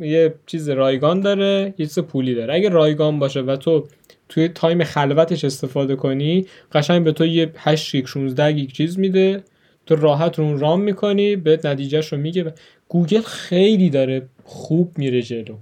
یه 0.00 0.34
چیز 0.46 0.68
رایگان 0.68 1.20
داره 1.20 1.74
یه 1.78 1.86
چیز 1.86 1.98
پولی 1.98 2.34
داره. 2.34 2.54
اگه 2.54 2.68
رایگان 2.68 3.18
باشه 3.18 3.40
و 3.40 3.56
تو 3.56 3.86
توی 4.28 4.48
تایم 4.48 4.84
خلوتش 4.84 5.44
استفاده 5.44 5.96
کنی 5.96 6.46
قشنگ 6.72 7.04
به 7.04 7.12
تو 7.12 7.26
یه 7.26 7.52
8 7.56 7.92
گیگ 7.92 8.06
16 8.06 8.52
گیگ 8.52 8.70
چیز 8.70 8.98
میده. 8.98 9.42
تو 9.86 9.96
راحت 9.96 10.38
رو 10.38 10.58
run 10.58 10.80
می‌کنی 10.80 11.36
به 11.36 11.60
نتیجهش 11.64 12.12
رو 12.12 12.18
میگه 12.18 12.52
گوگل 12.88 13.20
خیلی 13.20 13.90
داره 13.90 14.22
خوب 14.44 14.98
میره 14.98 15.22
جلو. 15.22 15.54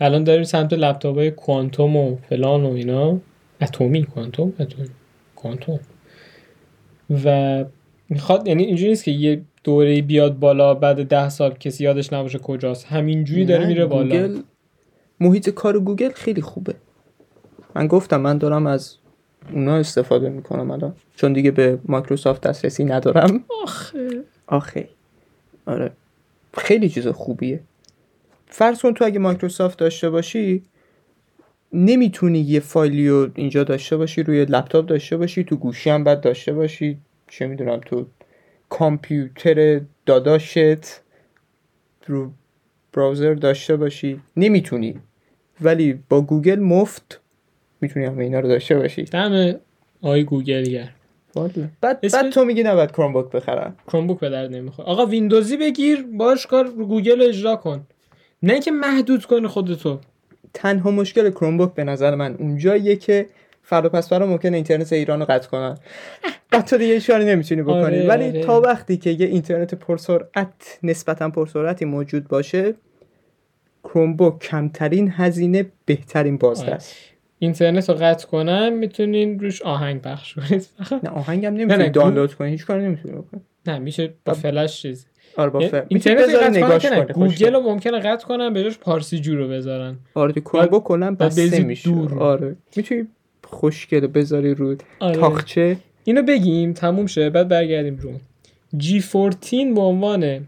الان 0.00 0.24
داریم 0.24 0.44
سمت 0.44 0.72
لپتاپ 0.72 1.16
های 1.16 1.30
کوانتوم 1.30 1.96
و 1.96 2.16
فلان 2.16 2.64
و 2.64 2.72
اینا. 2.72 3.18
اتمی 3.60 4.04
کوانتوم 4.04 4.52
اتمی 4.60 4.86
کوانتوم. 5.36 5.80
و 7.24 7.64
می‌خواد 8.08 8.48
یعنی 8.48 8.64
اینجوری 8.64 8.90
نیست 8.90 9.04
که 9.04 9.10
یه 9.10 9.42
دوره 9.66 10.02
بیاد 10.02 10.38
بالا 10.38 10.74
بعد 10.74 11.08
ده 11.08 11.28
سال 11.28 11.54
کسی 11.54 11.84
یادش 11.84 12.12
نباشه 12.12 12.38
کجاست. 12.38 12.86
همینجوری 12.86 13.44
داره 13.44 13.66
میره 13.66 13.86
بالا. 13.86 14.04
گوگل 14.04 14.40
محیط 15.20 15.50
کار 15.50 15.78
گوگل 15.80 16.10
خیلی 16.10 16.42
خوبه. 16.42 16.74
من 17.74 17.86
گفتم 17.86 18.20
من 18.20 18.38
دارم 18.38 18.66
از 18.66 18.96
اونا 19.52 19.76
استفاده 19.76 20.28
می‌کنم 20.28 20.70
الان. 20.70 20.94
چون 21.16 21.32
دیگه 21.32 21.50
به 21.50 21.78
مایکروسافت 21.84 22.40
دسترسی 22.46 22.84
ندارم. 22.84 23.44
آخه. 23.62 24.24
آخه. 24.46 24.88
آره. 25.66 25.90
خیلی 26.58 26.88
چیز 26.88 27.08
خوبیه. 27.08 27.60
فرض 28.46 28.82
کن 28.82 28.94
تو 28.94 29.04
اگه 29.04 29.18
مایکروسافت 29.18 29.78
داشته 29.78 30.10
باشی 30.10 30.62
نمی‌تونی 31.72 32.38
یه 32.38 32.60
فایلی 32.60 33.08
رو 33.08 33.28
اینجا 33.34 33.64
داشته 33.64 33.96
باشی 33.96 34.22
روی 34.22 34.44
لپتاپ 34.44 34.86
داشته 34.86 35.16
باشی 35.16 35.44
تو 35.44 35.56
گوشی 35.56 35.90
هم 35.90 36.04
بعد 36.04 36.20
داشته 36.20 36.52
باشی 36.52 36.98
چه 37.28 37.46
می‌دونم 37.46 37.80
تو 37.86 38.06
کامپیوتر 38.68 39.80
داداشت 40.06 40.58
رو 42.06 42.30
browser 42.92 43.34
داشته 43.34 43.76
باشی. 43.76 44.20
نمی‌تونی. 44.36 45.00
ولی 45.60 45.98
با 46.08 46.20
گوگل 46.20 46.58
مفت 46.58 47.20
می‌تونی 47.80 48.06
همه 48.06 48.24
اینا 48.24 48.40
رو 48.40 48.48
داشته 48.48 48.76
باشی. 48.76 49.02
دم 49.02 49.54
آقای 50.02 50.24
گوگل 50.24 50.62
گرم 50.62 50.88
بعد 51.80 52.00
بعد 52.00 52.30
تو 52.30 52.44
میگی 52.44 52.62
نباید 52.62 52.90
Chromebook 52.90 53.30
بخرم. 53.30 53.76
Chromebook 53.88 54.20
به 54.20 54.30
درد 54.30 54.50
نمی‌خوره. 54.54 54.88
آقا 54.88 55.06
ویندوزی 55.06 55.56
بگیر 55.56 56.02
باش 56.02 56.46
کار 56.46 56.64
رو 56.64 56.86
گوگل 56.86 57.22
اجرا 57.22 57.56
کن. 57.56 57.86
نه 58.42 58.60
که 58.60 58.70
محدود 58.70 59.24
کنه 59.24 59.48
خودتو. 59.48 60.00
تنها 60.54 60.90
مشکل 60.90 61.30
Chromebook 61.30 61.74
به 61.74 61.84
نظر 61.84 62.14
من 62.14 62.34
اونجاییه 62.34 62.96
که 62.96 63.26
فردا 63.68 63.88
پس 63.88 64.08
فردا 64.08 64.26
ممکن 64.26 64.54
اینترنت 64.54 64.92
ایران 64.92 65.20
رو 65.20 65.26
قطع 65.26 65.48
کنن. 65.48 65.78
قطع 66.52 66.78
دیگه 66.78 66.94
اشاره 66.94 67.24
نمی‌تونی 67.24 67.62
بکنی. 67.62 67.82
آره، 67.82 68.06
ولی 68.08 68.28
آره. 68.28 68.40
تا 68.40 68.60
وقتی 68.60 68.96
که 68.96 69.10
یه 69.10 69.26
اینترنت 69.26 69.74
پرسرعت 69.74 70.78
نسبتا 70.82 71.30
پرسرعتی 71.30 71.84
موجود 71.84 72.28
باشه 72.28 72.74
Chromebook 73.84 74.38
کمترین 74.38 75.12
هزینه 75.16 75.66
بهترین 75.84 76.36
بازده‌ست 76.38 76.96
آره. 76.96 77.16
اینترنت 77.38 77.88
رو 77.88 77.94
قطع 77.94 78.26
کنم 78.26 78.72
می‌تونین 78.72 79.38
روش 79.40 79.62
آهنگ 79.62 80.02
پخش 80.02 80.34
کنید. 80.34 80.66
نه 81.04 81.10
آهنگم 81.10 81.54
نمی‌تونی 81.54 81.90
دانلود 81.90 82.34
کنی 82.34 82.50
هیچ 82.50 82.66
کاری 82.66 82.84
نمی‌تونی 82.84 83.14
بکنی. 83.14 83.40
نه 83.66 83.78
میشه 83.78 84.14
با 84.24 84.34
فلش 84.34 84.82
چیز 84.82 85.06
آره 85.36 85.50
با 85.50 85.60
فلش 85.60 85.84
اینترنت 85.88 86.56
نگاش 86.56 86.86
کنه 86.86 87.04
گوگل 87.04 87.52
رو 87.54 87.60
ممکنه 87.60 87.98
قطع 87.98 88.26
کنم 88.26 88.52
بهش 88.52 88.78
پارسی 88.78 89.18
جو 89.18 89.36
رو 89.36 89.48
بذارن. 89.48 89.96
آره 90.14 90.32
Chromebook 90.32 90.84
کلا 90.84 91.14
بسته 91.14 91.60
میشه. 91.60 91.90
آره. 92.18 92.56
می‌تونی 92.76 93.06
خوشگل 93.46 94.06
بذاری 94.06 94.54
رو 94.54 94.76
آره. 95.00 95.16
طاقچه. 95.16 95.76
اینو 96.04 96.22
بگیم 96.22 96.72
تموم 96.72 97.06
شه 97.06 97.30
بعد 97.30 97.48
برگردیم 97.48 97.96
رو. 97.96 98.12
G14 98.82 99.50
به 99.74 99.80
عنوان 99.80 100.46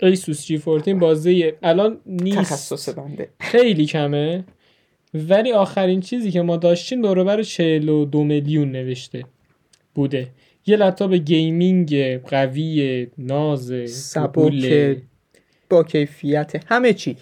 ایسوس 0.00 0.52
G14 0.52 0.88
بازه 0.88 1.54
الان 1.62 1.98
نیست. 2.06 2.38
تخصص 2.38 2.88
بنده. 2.88 3.28
خیلی 3.40 3.86
کمه. 3.86 4.44
ولی 5.14 5.52
آخرین 5.52 6.00
چیزی 6.00 6.30
که 6.30 6.42
ما 6.42 6.56
داشتیم 6.56 7.02
دور 7.02 7.42
42 7.42 8.24
میلیون 8.24 8.72
نوشته 8.72 9.24
بوده. 9.94 10.28
یه 10.66 10.76
لپتاپ 10.76 11.12
gaming 11.12 12.20
قوی 12.22 13.06
ناز 13.18 13.90
سبک 13.90 14.96
با 15.70 15.82
کیفیت 15.84 16.64
همه 16.66 16.92
چی. 16.92 17.16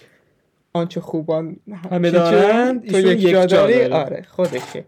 آنچه 0.73 1.01
خوبان 1.01 1.57
همه 1.91 2.11
دارن 2.11 2.79
تو 2.79 2.97
یک 2.97 3.21
جا 3.21 3.45
داری؟ 3.45 3.83
آره 3.83 4.25
خودشه. 4.29 4.85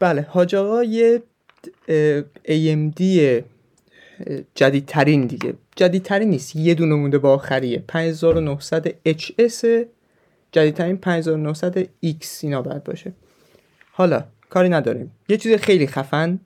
بله 0.00 0.22
حاج 0.22 0.54
آقا 0.54 0.84
یه 0.84 1.22
AMD 2.48 3.02
جدیدترین 4.54 5.26
دیگه. 5.26 5.54
جدیدترین 5.76 6.30
نیست 6.30 6.56
یه 6.56 6.74
دونه 6.74 6.94
مونده 6.94 7.18
با 7.18 7.34
آخریه. 7.34 7.84
5900 7.88 8.88
HS 9.08 9.86
جدیدترین 10.52 10.96
5900 10.96 11.84
X 11.84 12.26
اینا 12.42 12.62
باید 12.62 12.84
باشه. 12.84 13.12
حالا 13.92 14.24
کاری 14.50 14.68
نداریم. 14.68 15.12
یه 15.28 15.36
چیز 15.36 15.54
خیلی 15.54 15.86
خفن 15.86 16.40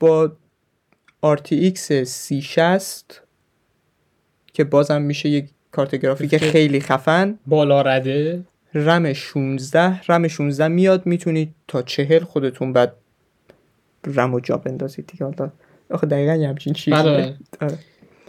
با 0.00 0.32
RTX 1.26 1.78
3060 1.78 3.22
که 4.52 4.64
بازم 4.64 5.02
میشه 5.02 5.28
یک 5.28 5.48
کارت 5.70 5.94
گرافیک 5.94 6.36
خیلی 6.36 6.80
خفن. 6.80 7.38
بالا 7.46 7.82
رده. 7.82 8.44
رم 8.74 9.12
16 9.12 10.00
رم 10.08 10.28
16 10.28 10.68
میاد 10.68 11.06
می‌تونید 11.06 11.54
تا 11.68 11.82
چهل 11.82 12.24
خودتون 12.24 12.72
بعد 12.72 12.94
رم 14.06 14.34
و 14.34 14.40
جا 14.40 14.56
بندازید 14.56 15.06
دیگه. 15.06 15.24
حالا 15.24 15.52
آخه 15.90 16.06
دقیقا 16.06 16.34
یه 16.34 16.48
همچین 16.48 16.72
چیزی. 16.72 16.96
بله. 16.96 17.36
آره. 17.60 17.78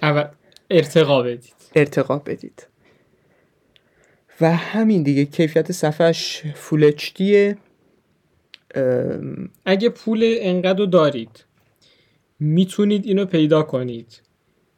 اول 0.01 0.25
ارتقا 0.69 1.21
بدید. 1.21 1.53
ارتقا 1.75 2.17
بدید. 2.17 2.67
و 4.41 4.55
همین 4.55 5.03
دیگه 5.03 5.26
کیفیت 5.26 5.72
صفحش 5.72 6.43
full 6.55 6.84
HD 6.84 7.21
اگه 9.65 9.89
پول 9.89 10.36
انقدر 10.39 10.86
دارید 10.86 11.45
می‌تونید 12.39 13.05
اینو 13.05 13.26
پیدا 13.26 13.63
کنید. 13.63 14.22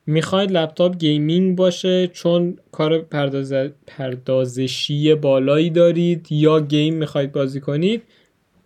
می‌خواید 0.07 0.51
لپتاپ 0.51 0.97
gaming 0.97 1.55
باشه 1.55 2.07
چون 2.07 2.57
کار 2.71 2.99
پرداز... 3.01 3.53
پردازشی 3.87 5.15
بالایی 5.15 5.69
دارید 5.69 6.27
یا 6.31 6.59
game 6.59 6.93
می‌خواید 6.93 7.31
بازی 7.31 7.61
کنید 7.61 8.01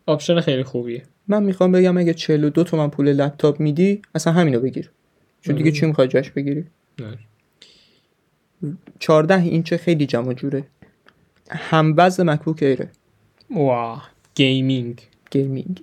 آپشن 0.05 0.39
خیلی 0.39 0.63
خوبیه. 0.63 1.03
من 1.27 1.43
می‌خوام 1.43 1.71
بگم 1.71 1.97
اگه 1.97 2.13
42 2.13 2.63
تومن 2.63 2.89
پول 2.89 3.13
لپتاپ 3.13 3.59
میدی 3.59 4.01
اصلا 4.15 4.33
همینو 4.33 4.59
بگیر. 4.59 4.91
چون 5.41 5.55
دیگه 5.55 5.71
چی 5.71 5.85
می‌خوای 5.85 6.07
جاش 6.07 6.31
بگیری؟ 6.31 6.65
نه. 6.99 7.17
14 8.99 9.41
اینچه 9.41 9.77
خیلی 9.77 10.05
جمع 10.05 10.33
جوره. 10.33 10.63
هم 11.49 11.93
وزن 11.97 12.29
MacBook 12.29 12.63
Air 12.63 12.83
ه 12.83 12.89
واه 13.55 14.09
gaming. 14.35 15.01
gaming. 15.31 15.81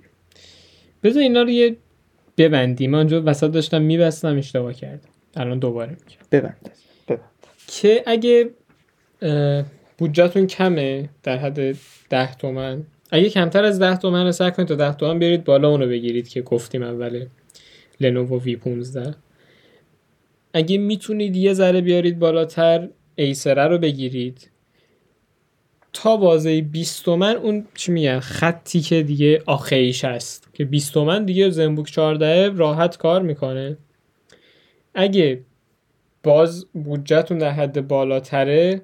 بذار 1.03 1.23
اینا 1.23 1.41
رو 1.41 1.49
یه 1.49 1.77
ببندیم. 2.37 2.91
من 2.91 2.97
اونجا 2.97 3.23
وسط 3.25 3.51
داشتم 3.51 3.81
میبستم 3.81 4.37
اشتباه 4.37 4.73
کردم. 4.73 5.09
الان 5.35 5.59
دوباره 5.59 5.89
میگم. 5.89 6.25
ببند. 6.31 6.69
که 7.67 8.03
اگه 8.05 8.49
بودجهتون 9.97 10.47
کمه 10.47 11.09
در 11.23 11.37
حد 11.37 11.75
10 12.09 12.35
تومن 12.35 12.83
اگه 13.11 13.29
کمتر 13.29 13.63
از 13.63 13.79
10 13.79 13.97
تومن 13.97 14.31
سعی 14.31 14.51
کنید 14.51 14.67
تا 14.67 14.75
10 14.75 14.93
تومن 14.93 15.19
برید 15.19 15.43
بالا 15.43 15.69
اونو 15.69 15.87
بگیرید 15.87 16.27
که 16.27 16.41
گفتیم 16.41 16.83
اوله 16.83 17.27
لنوو 17.99 18.41
وی 18.41 18.55
15 18.55 19.15
اگه 20.53 20.77
می‌تونید 20.77 21.35
یه 21.35 21.53
ذره 21.53 21.81
بیارید 21.81 22.19
بالاتر 22.19 22.89
ایسره 23.15 23.67
رو 23.67 23.77
بگیرید. 23.77 24.49
تا 25.93 26.17
بازه 26.17 26.61
20 26.61 27.05
تومن 27.05 27.35
اون 27.35 27.67
چی 27.73 27.91
میگن 27.91 28.19
خطی 28.19 28.81
که 28.81 29.03
دیگه 29.03 29.43
آخیش 29.45 30.05
هست. 30.05 30.49
که 30.53 30.65
20 30.65 30.93
تومن 30.93 31.25
دیگه 31.25 31.49
زنبوک 31.49 31.91
14 31.91 32.49
راحت 32.49 32.97
کار 32.97 33.21
می‌کنه. 33.21 33.77
اگه 34.93 35.41
باز 36.23 36.65
بودجهتون 36.73 37.37
در 37.37 37.51
حد 37.51 37.87
بالاتره 37.87 38.81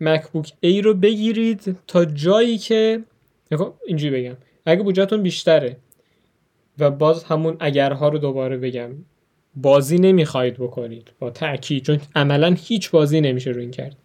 مکبوک 0.00 0.52
ای 0.60 0.82
رو 0.82 0.94
بگیرید 0.94 1.76
تا 1.86 2.04
جایی 2.04 2.58
که 2.58 3.04
اینجوری 3.86 4.22
بگم. 4.22 4.36
اگه 4.66 4.82
بودجهتون 4.82 5.22
بیشتره 5.22 5.76
و 6.78 6.90
باز 6.90 7.24
همون 7.24 7.56
اگرها 7.60 8.08
رو 8.08 8.18
دوباره 8.18 8.56
بگم 8.56 8.90
بازی 9.56 9.98
نمی‌خواید 9.98 10.54
بکنید 10.54 11.10
با 11.18 11.30
تاکید 11.30 11.84
چون 11.84 12.00
عملا 12.16 12.56
هیچ 12.58 12.90
بازی 12.90 13.20
نمیشه 13.20 13.50
رو 13.50 13.60
این 13.60 13.70
کرد. 13.70 13.96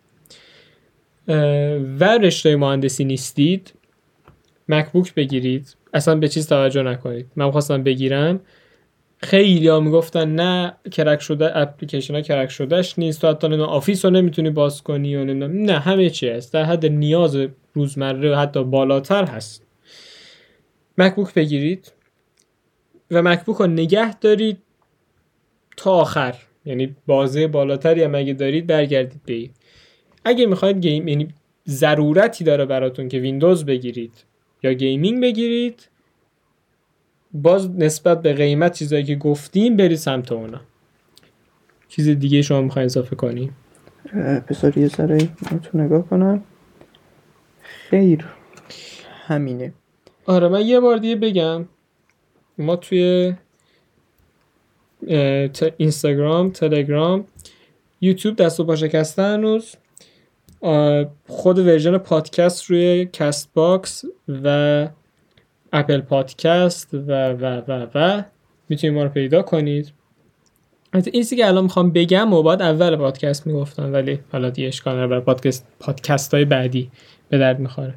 و 1.99 2.17
رشته 2.17 2.55
مهندسی 2.55 3.05
نیستید 3.05 3.73
MacBook 4.69 5.13
بگیرید. 5.13 5.75
اصلا 5.93 6.15
به 6.15 6.27
چیز 6.27 6.47
توجه 6.47 6.83
نکنید. 6.83 7.25
من 7.35 7.51
خواستم 7.51 7.83
بگیرم. 7.83 8.39
خیلی 9.23 9.67
ها 9.67 9.79
می‌گفتن 9.79 10.35
نه 10.35 10.73
crack 10.91 11.21
شده 11.21 11.57
اپلیکیشن 11.57 12.15
ها 12.15 12.21
crack 12.21 12.49
شدهش 12.49 12.93
نیست 12.97 13.21
تو 13.21 13.27
حتی 13.29 13.55
Office 13.55 14.05
رو 14.05 14.11
نمی‌تونی 14.11 14.49
باز 14.49 14.81
کنی 14.81 15.15
و 15.15 15.23
نمی‌دونم. 15.23 15.65
نه 15.65 15.79
همه 15.79 16.09
چی 16.09 16.29
هست. 16.29 16.53
در 16.53 16.63
حد 16.63 16.85
نیاز 16.85 17.37
روزمره 17.73 18.31
و 18.31 18.35
حتی 18.35 18.63
بالاتر 18.63 19.25
هست. 19.25 19.65
MacBook 20.97 21.33
بگیرید 21.33 21.93
و 23.11 23.21
MacBook 23.21 23.57
رو 23.57 23.67
نگه 23.67 24.19
دارید 24.19 24.57
تا 25.77 25.91
آخر. 25.91 26.35
یعنی 26.65 26.95
بازه 27.07 27.47
بالاتری 27.47 28.03
هم 28.03 28.15
اگه 28.15 28.33
دارید 28.33 28.67
برگردید 28.67 29.21
به. 29.25 29.49
اگه 30.25 30.45
می‌خواید 30.45 30.79
game 30.79 31.07
یعنی 31.07 31.27
ضرورتی 31.67 32.43
داره 32.43 32.65
براتون 32.65 33.07
که 33.07 33.19
ویندوز 33.19 33.65
بگیرید 33.65 34.25
یا 34.63 34.73
gaming 34.73 35.21
بگیرید 35.21 35.89
باز 37.33 37.69
نسبت 37.69 38.21
به 38.21 38.33
قیمت 38.33 38.73
چیزایی 38.73 39.03
که 39.03 39.15
گفتیم 39.15 39.77
برید 39.77 39.97
سمت 39.97 40.31
اونا. 40.31 40.61
چیز 41.87 42.09
دیگه 42.09 42.41
شما 42.41 42.61
می‌خواین 42.61 42.85
اضافه 42.85 43.15
کنی؟ 43.15 43.51
اه، 44.13 44.39
بذار 44.39 44.77
یه 44.77 44.87
ذره 44.87 45.17
تو 45.63 45.77
نگاه 45.77 46.07
کنم. 46.07 46.43
خیر. 47.61 48.25
همینه. 49.27 49.73
آره 50.25 50.47
من 50.47 50.65
یه 50.65 50.79
بار 50.79 50.97
دیگه 50.97 51.15
بگم. 51.15 51.65
ما 52.57 52.75
توی 52.75 53.33
اینستاگرام 55.77 56.51
تلگرام 56.51 57.25
یوتیوب 58.01 58.35
دست 58.35 58.59
و 58.59 58.63
پا 58.63 58.75
شکسته 58.75 59.21
هنوز. 59.21 59.75
خود 61.27 61.59
version 61.59 61.97
پادکست 61.97 62.65
روی 62.65 63.05
Castbox 63.05 64.05
و 64.43 64.87
Apple 65.73 66.01
Podcast 66.01 66.93
و 66.93 67.27
و 67.31 67.61
و 67.67 67.87
و 67.95 68.23
می‌تونید 68.69 68.95
ما 68.95 69.03
رو 69.03 69.09
پیدا 69.09 69.41
کنید. 69.41 69.93
البته 70.93 71.11
این 71.13 71.23
که 71.23 71.47
الان 71.47 71.63
می‌خوام 71.63 71.91
بگم 71.91 72.33
و 72.33 72.43
باید 72.43 72.61
اول 72.61 72.95
پادکست 72.95 73.47
می‌گفتم 73.47 73.93
ولی 73.93 74.19
حالا 74.31 74.49
دیگه 74.49 74.67
اشکال 74.67 74.93
نداره 74.93 75.07
برای 75.07 75.21
پادکست 75.21 75.67
پادکست 75.79 76.33
های 76.33 76.45
بعدی 76.45 76.91
به 77.29 77.37
درد 77.37 77.59
می‌خوره. 77.59 77.93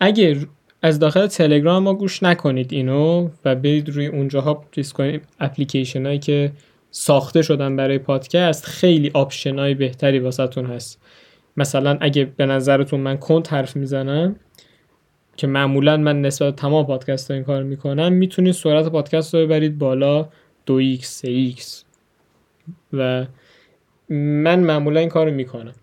اگه 0.00 0.36
از 0.82 0.98
داخل 0.98 1.26
تلگرام 1.26 1.82
ما 1.82 1.94
گوش 1.94 2.22
نکنید 2.22 2.72
اینو 2.72 3.28
و 3.44 3.54
برید 3.54 3.88
روی 3.88 4.06
اونجاها 4.06 4.64
چیز 4.72 4.92
کنید 4.92 5.22
اپلیکیشن 5.40 6.06
هایی 6.06 6.18
که 6.18 6.52
ساخته 6.90 7.42
شدن 7.42 7.76
برای 7.76 7.98
پادکست 7.98 8.66
خیلی 8.66 9.10
option 9.14 9.58
های 9.58 9.74
بهتری 9.74 10.18
واسهتون 10.18 10.66
هست. 10.66 11.02
مثلا 11.56 11.98
اگه 12.00 12.24
به 12.24 12.46
نظرتون 12.46 13.00
من 13.00 13.16
کند 13.16 13.52
حرف 13.52 13.76
می‌زنم 13.76 14.36
که 15.38 15.46
معمولا 15.46 15.96
من 15.96 16.22
نسبت 16.22 16.56
تمام 16.56 16.86
پادکست 16.86 17.30
ها 17.30 17.34
این 17.34 17.44
کار 17.44 17.62
می‌کنم 17.62 18.12
می‌تونید 18.12 18.54
سرعت 18.54 18.86
پادکست 18.88 19.34
رو 19.34 19.40
ببرید 19.40 19.78
بالا 19.78 20.28
2x 20.66 21.04
3x 21.04 21.64
و 22.92 23.26
من 24.10 24.60
معمولا 24.60 25.00
این 25.00 25.08
کار 25.08 25.26
رو 25.26 25.34
می‌کنم. 25.34 25.74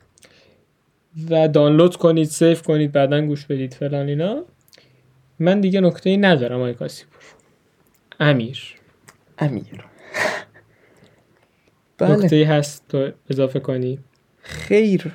و 1.30 1.48
دانلود 1.48 1.96
کنید 1.96 2.28
سیف 2.28 2.62
کنید 2.62 2.92
بعدا 2.92 3.22
گوش 3.26 3.46
بدید 3.46 3.74
فلان 3.74 4.08
اینا. 4.08 4.44
من 5.40 5.62
دیگه 5.62 5.82
نکته 5.82 6.10
ای 6.10 6.18
ندارم 6.18 6.60
آقای 6.60 6.74
کاسیپور. 6.74 7.22
امیر. 8.20 8.76
امیر. 9.38 9.86
بله. 11.98 12.16
نکته 12.16 12.46
هست 12.46 12.88
تو 12.90 13.12
اضافه 13.30 13.60
کنی؟ 13.60 14.00
خیر. 14.42 15.12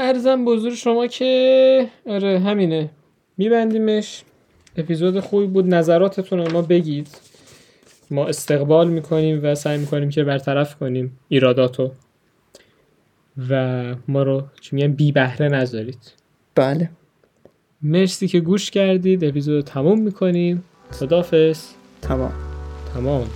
ارزم 0.00 0.44
بزرگ 0.44 0.74
شما 0.74 1.06
که 1.06 1.86
آره 2.06 2.38
همینه. 2.38 2.90
میبندیمش. 3.36 4.22
اپیزود 4.76 5.20
خوبی 5.20 5.46
بود. 5.46 5.74
نظراتتون 5.74 6.38
رو 6.38 6.52
ما 6.52 6.62
بگید. 6.62 7.08
ما 8.10 8.26
استقبال 8.26 8.88
می‌کنیم 8.88 9.40
و 9.42 9.54
سعی 9.54 9.78
می‌کنیم 9.78 10.10
که 10.10 10.24
برطرف 10.24 10.74
کنیم 10.74 11.18
ایراداتو. 11.28 11.90
و 13.50 13.84
ما 14.08 14.22
رو 14.22 14.42
چی 14.60 14.76
میگن 14.76 14.92
بی 14.92 15.12
بهره 15.12 15.48
نذارید. 15.48 16.12
بله. 16.54 16.90
مرسی 17.82 18.28
که 18.28 18.40
گوش 18.40 18.70
کردید. 18.70 19.24
اپیزود 19.24 19.64
تموم 19.64 20.00
می‌کنیم. 20.00 20.64
خدافز 20.90 21.64
تمام. 22.02 22.32
تمام. 22.94 23.26